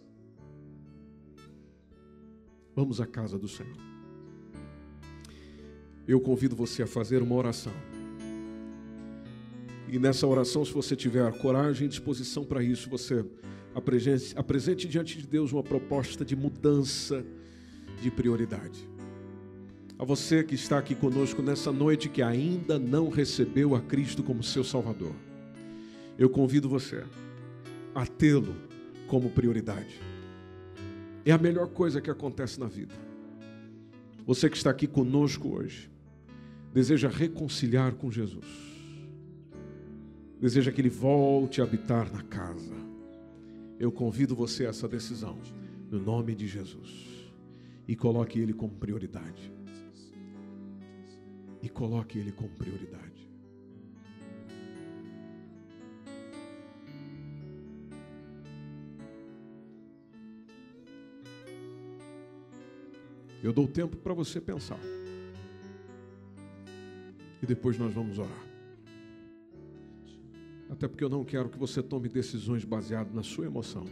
[2.76, 3.76] Vamos à casa do Senhor.
[6.08, 7.74] Eu convido você a fazer uma oração.
[9.88, 13.26] E nessa oração, se você tiver coragem e disposição para isso, você
[13.76, 17.26] apresente, apresente diante de Deus uma proposta de mudança
[18.02, 18.90] de prioridade.
[19.98, 24.44] A você que está aqui conosco nessa noite que ainda não recebeu a Cristo como
[24.44, 25.14] seu Salvador,
[26.18, 27.04] eu convido você
[27.94, 28.56] a tê-lo
[29.08, 30.00] como prioridade.
[31.26, 32.94] É a melhor coisa que acontece na vida.
[34.26, 35.90] Você que está aqui conosco hoje,
[36.74, 38.73] deseja reconciliar com Jesus,
[40.44, 42.76] deseja que Ele volte a habitar na casa.
[43.80, 45.40] Eu convido você a essa decisão,
[45.90, 47.32] no nome de Jesus,
[47.88, 49.54] e coloque Ele como prioridade
[51.62, 53.32] e coloque Ele como prioridade.
[63.42, 64.80] Eu dou tempo para você pensar.
[67.42, 68.53] E depois nós vamos orar.
[70.74, 73.86] Até porque eu não quero que você tome decisões baseadas na sua emoção.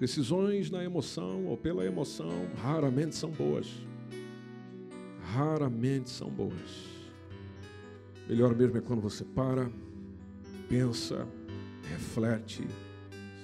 [0.00, 3.86] Decisões na emoção ou pela emoção raramente são boas
[5.36, 6.86] raramente são boas.
[8.28, 9.70] Melhor mesmo é quando você para,
[10.68, 11.26] pensa,
[11.90, 12.66] reflete,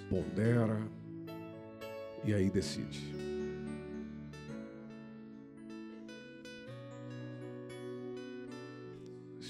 [0.08, 0.80] pondera
[2.24, 3.21] e aí decide.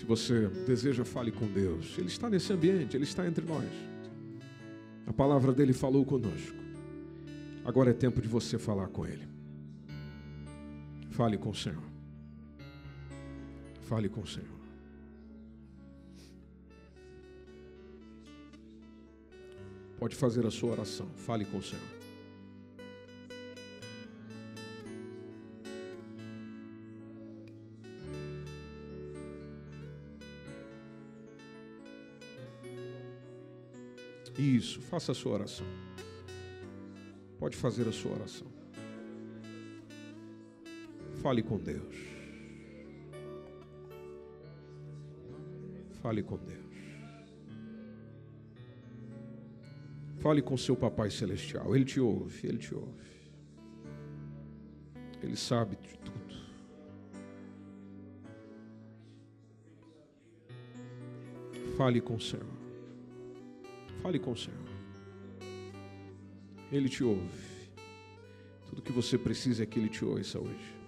[0.03, 1.97] Se você deseja, fale com Deus.
[1.97, 3.71] Ele está nesse ambiente, Ele está entre nós.
[5.07, 6.57] A palavra dele falou conosco.
[7.65, 9.29] Agora é tempo de você falar com ele.
[11.11, 11.85] Fale com o Senhor.
[13.83, 14.49] Fale com o Senhor.
[20.01, 21.07] Pode fazer a sua oração.
[21.15, 22.02] Fale com o Senhor.
[34.43, 35.67] Isso, faça a sua oração.
[37.39, 38.49] Pode fazer a sua oração.
[41.23, 41.95] Fale com Deus.
[46.03, 46.61] Fale com Deus.
[50.19, 51.77] Fale com seu Papai Celestial.
[51.77, 53.13] Ele te ouve, ele te ouve.
[55.23, 56.35] Ele sabe de tudo.
[61.77, 62.62] Fale com o Senhor.
[64.03, 64.59] Fale com o Senhor.
[66.73, 67.71] Ele te ouve.
[68.67, 70.82] Tudo que você precisa é que Ele te ouça hoje.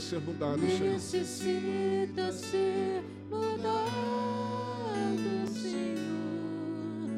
[0.00, 0.92] Necessita ser mudado, Senhor.
[0.94, 3.68] necessita ser mudado,
[5.52, 7.10] Senhor,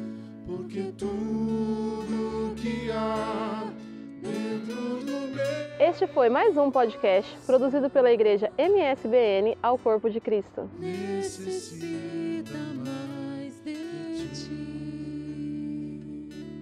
[0.45, 3.63] porque tudo que há
[4.21, 10.19] dentro do meu Este foi mais um podcast produzido pela Igreja MSBN ao Corpo de
[10.19, 10.69] Cristo.
[10.77, 13.22] necessita mais.